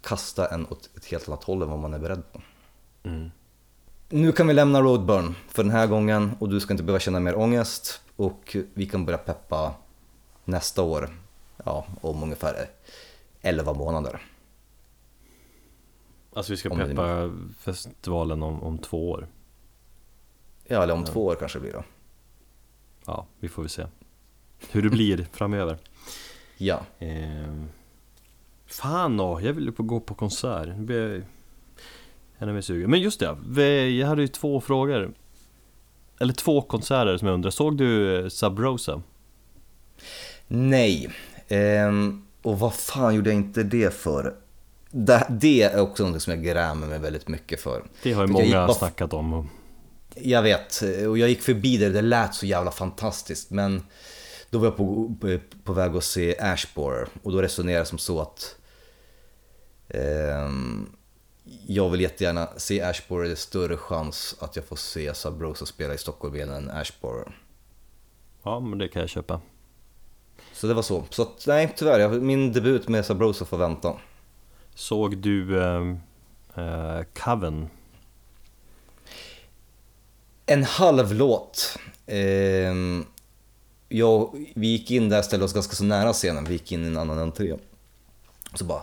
[0.00, 2.40] kasta en åt ett helt annat håll än vad man är beredd på.
[3.02, 3.30] Mm.
[4.08, 7.20] Nu kan vi lämna Roadburn för den här gången och du ska inte behöva känna
[7.20, 9.74] mer ångest och vi kan börja peppa
[10.44, 11.10] nästa år,
[11.64, 12.66] ja, om ungefär
[13.40, 14.20] 11 månader.
[16.34, 19.26] Alltså vi ska Om det- peppa festivalen om, om två år.
[20.64, 21.84] Ja, eller om två år kanske det blir då.
[23.06, 23.86] Ja, vi får väl se.
[24.70, 25.78] Hur det blir framöver.
[26.56, 26.80] Ja.
[26.98, 27.54] Eh,
[28.66, 30.66] fan då, jag vill ju på gå på konsert.
[30.68, 31.22] Nu blir jag
[32.38, 32.90] ännu mer sugen.
[32.90, 33.20] Men just
[33.54, 35.12] det, jag hade ju två frågor.
[36.20, 37.50] Eller två konserter som jag undrar.
[37.50, 39.02] Såg du eh, Sub Rosa?
[40.46, 41.10] Nej.
[41.48, 44.34] Ehm, och vad fan gjorde jag inte det för?
[44.90, 47.82] Det, det är också något som jag grämer mig väldigt mycket för.
[48.02, 49.50] Det har ju jag många bara- snackat om.
[50.14, 53.50] Jag vet, och jag gick förbi det, det lät så jävla fantastiskt.
[53.50, 53.82] Men
[54.50, 57.98] då var jag på, på, på väg att se Ashborer och då resonerade jag som
[57.98, 58.56] så att
[59.88, 60.86] ehm,
[61.66, 65.94] jag vill jättegärna se Ashborer, det är större chans att jag får se Sabrosa spela
[65.94, 67.36] i Stockholm än Ashborer.
[68.42, 69.40] Ja, men det kan jag köpa.
[70.52, 71.04] Så det var så.
[71.10, 73.96] Så att, nej, tyvärr, min debut med Sabrosa får vänta.
[74.74, 75.96] Såg du eh,
[76.54, 77.68] eh, Coven?
[80.46, 81.78] En halv låt.
[82.06, 83.06] Ehm,
[83.88, 86.86] jag, vi gick in där, ställde oss ganska så nära scenen, vi gick in i
[86.86, 87.56] en annan entré.
[88.54, 88.82] Så bara,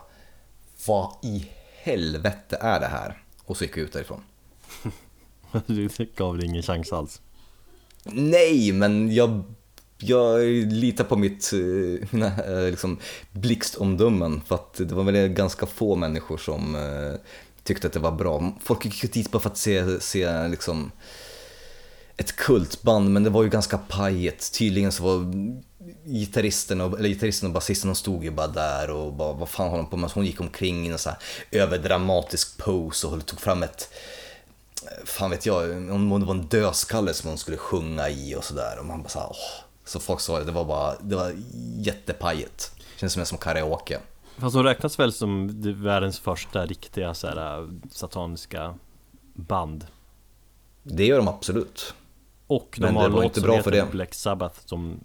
[0.87, 1.47] vad i
[1.85, 3.21] helvete är det här?
[3.45, 4.21] Och så gick vi ut därifrån.
[5.67, 7.21] Du gav det ingen chans alls.
[8.03, 9.43] Nej, men jag,
[9.97, 12.99] jag litar på mitt eh, mina, eh, liksom,
[13.31, 14.41] blixtomdömen.
[14.45, 17.19] För att det var väl ganska få människor som eh,
[17.63, 18.53] tyckte att det var bra.
[18.61, 20.91] Folk gick dit bara för att se, se liksom,
[22.17, 24.53] ett kultband, men det var ju ganska pajigt.
[24.53, 25.33] Tydligen så var
[26.05, 29.69] gitarristen och, eller gitarristen och basisten de stod ju bara där och bara, vad fan
[29.69, 30.11] håller de på med?
[30.11, 31.19] Hon gick omkring i en så här
[31.51, 33.89] överdramatisk pose och tog fram ett
[35.05, 38.79] fan vet jag, om det var en dödskalle som hon skulle sjunga i och sådär.
[38.79, 39.35] Och man bara åh.
[39.85, 41.33] Så folk sa det, det var bara, det var
[41.77, 42.71] jättepajigt.
[42.97, 43.99] Känns som en som karaoke.
[44.37, 48.75] Fast de räknas väl som världens första riktiga så här, sataniska
[49.33, 49.87] band.
[50.83, 51.93] Det gör de absolut.
[52.47, 53.91] Och de Men har det en var låt inte som heter.
[53.91, 54.99] Black Sabbath som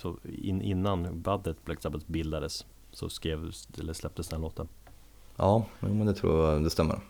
[0.00, 4.68] så in, innan bandet Black Sabbath bildades så skrevs, eller släpptes den låten.
[5.36, 7.00] Ja, men det tror jag, det stämmer.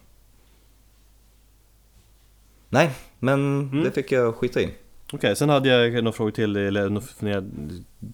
[2.68, 4.74] Nej, men det fick jag skita i.
[5.12, 7.44] Okej, sen hade jag några frågor till, eller några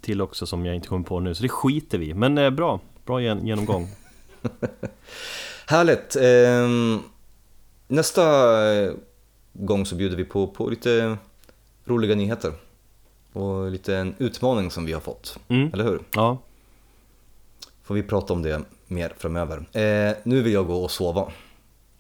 [0.01, 2.15] till också som jag inte kommer på nu, så det skiter vi.
[2.15, 3.89] Men eh, bra, bra gen- genomgång.
[5.67, 6.17] Härligt!
[6.17, 6.99] Ehm,
[7.89, 8.23] nästa
[8.75, 8.93] eh,
[9.53, 11.17] gång så bjuder vi på, på lite
[11.85, 12.53] roliga nyheter.
[13.37, 15.71] Och lite en utmaning som vi har fått, Mm.
[15.73, 16.01] eller hur?
[16.15, 16.39] Ja,
[17.83, 19.57] Får vi prata om det mer framöver.
[19.73, 21.33] Eh, nu vill jag gå och sova,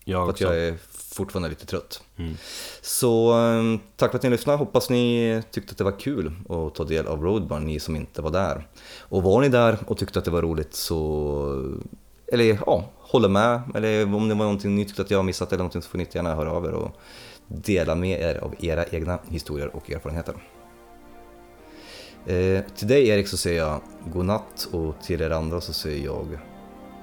[0.04, 0.44] jag för att också.
[0.44, 0.74] jag är
[1.14, 2.02] fortfarande lite trött.
[2.16, 2.34] Mm.
[2.82, 6.74] Så eh, tack för att ni lyssnade, hoppas ni tyckte att det var kul att
[6.74, 8.66] ta del av Roadburn, ni som inte var där.
[9.00, 11.78] Och var ni där och tyckte att det var roligt så,
[12.32, 15.58] eller ja, håller med, eller om det var någonting ni tyckte att jag missat eller
[15.58, 16.90] någonting så får ni gärna höra av er och
[17.48, 20.34] dela med er av era egna historier och erfarenheter.
[22.26, 23.80] Eh, till dig Erik så säger jag
[24.12, 26.38] godnatt och till er andra så säger jag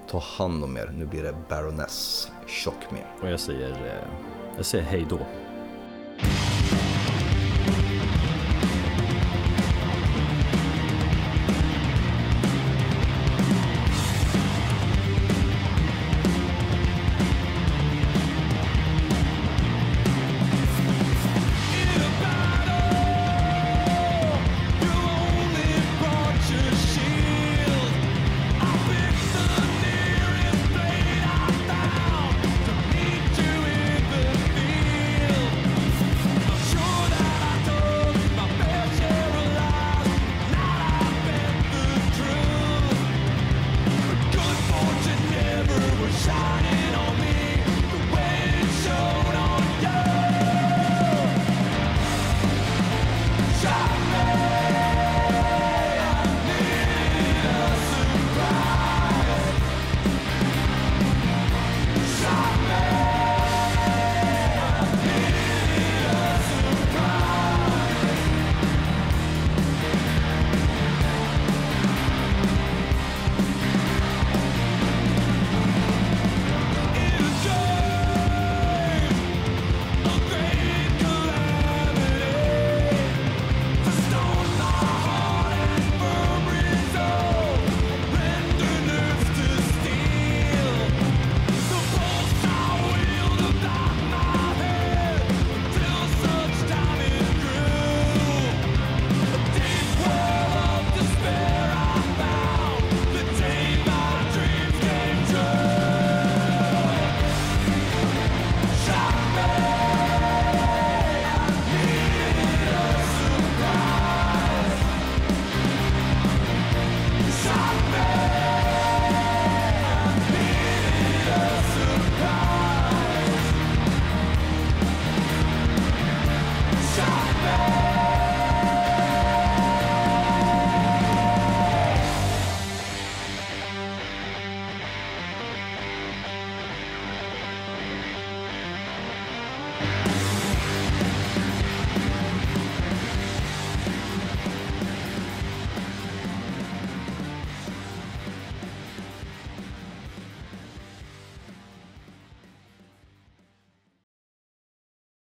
[0.10, 3.00] ta hand om er, nu blir det Baroness Shock Me.
[3.22, 4.08] Och jag säger, eh,
[4.58, 5.20] jag säger hej då.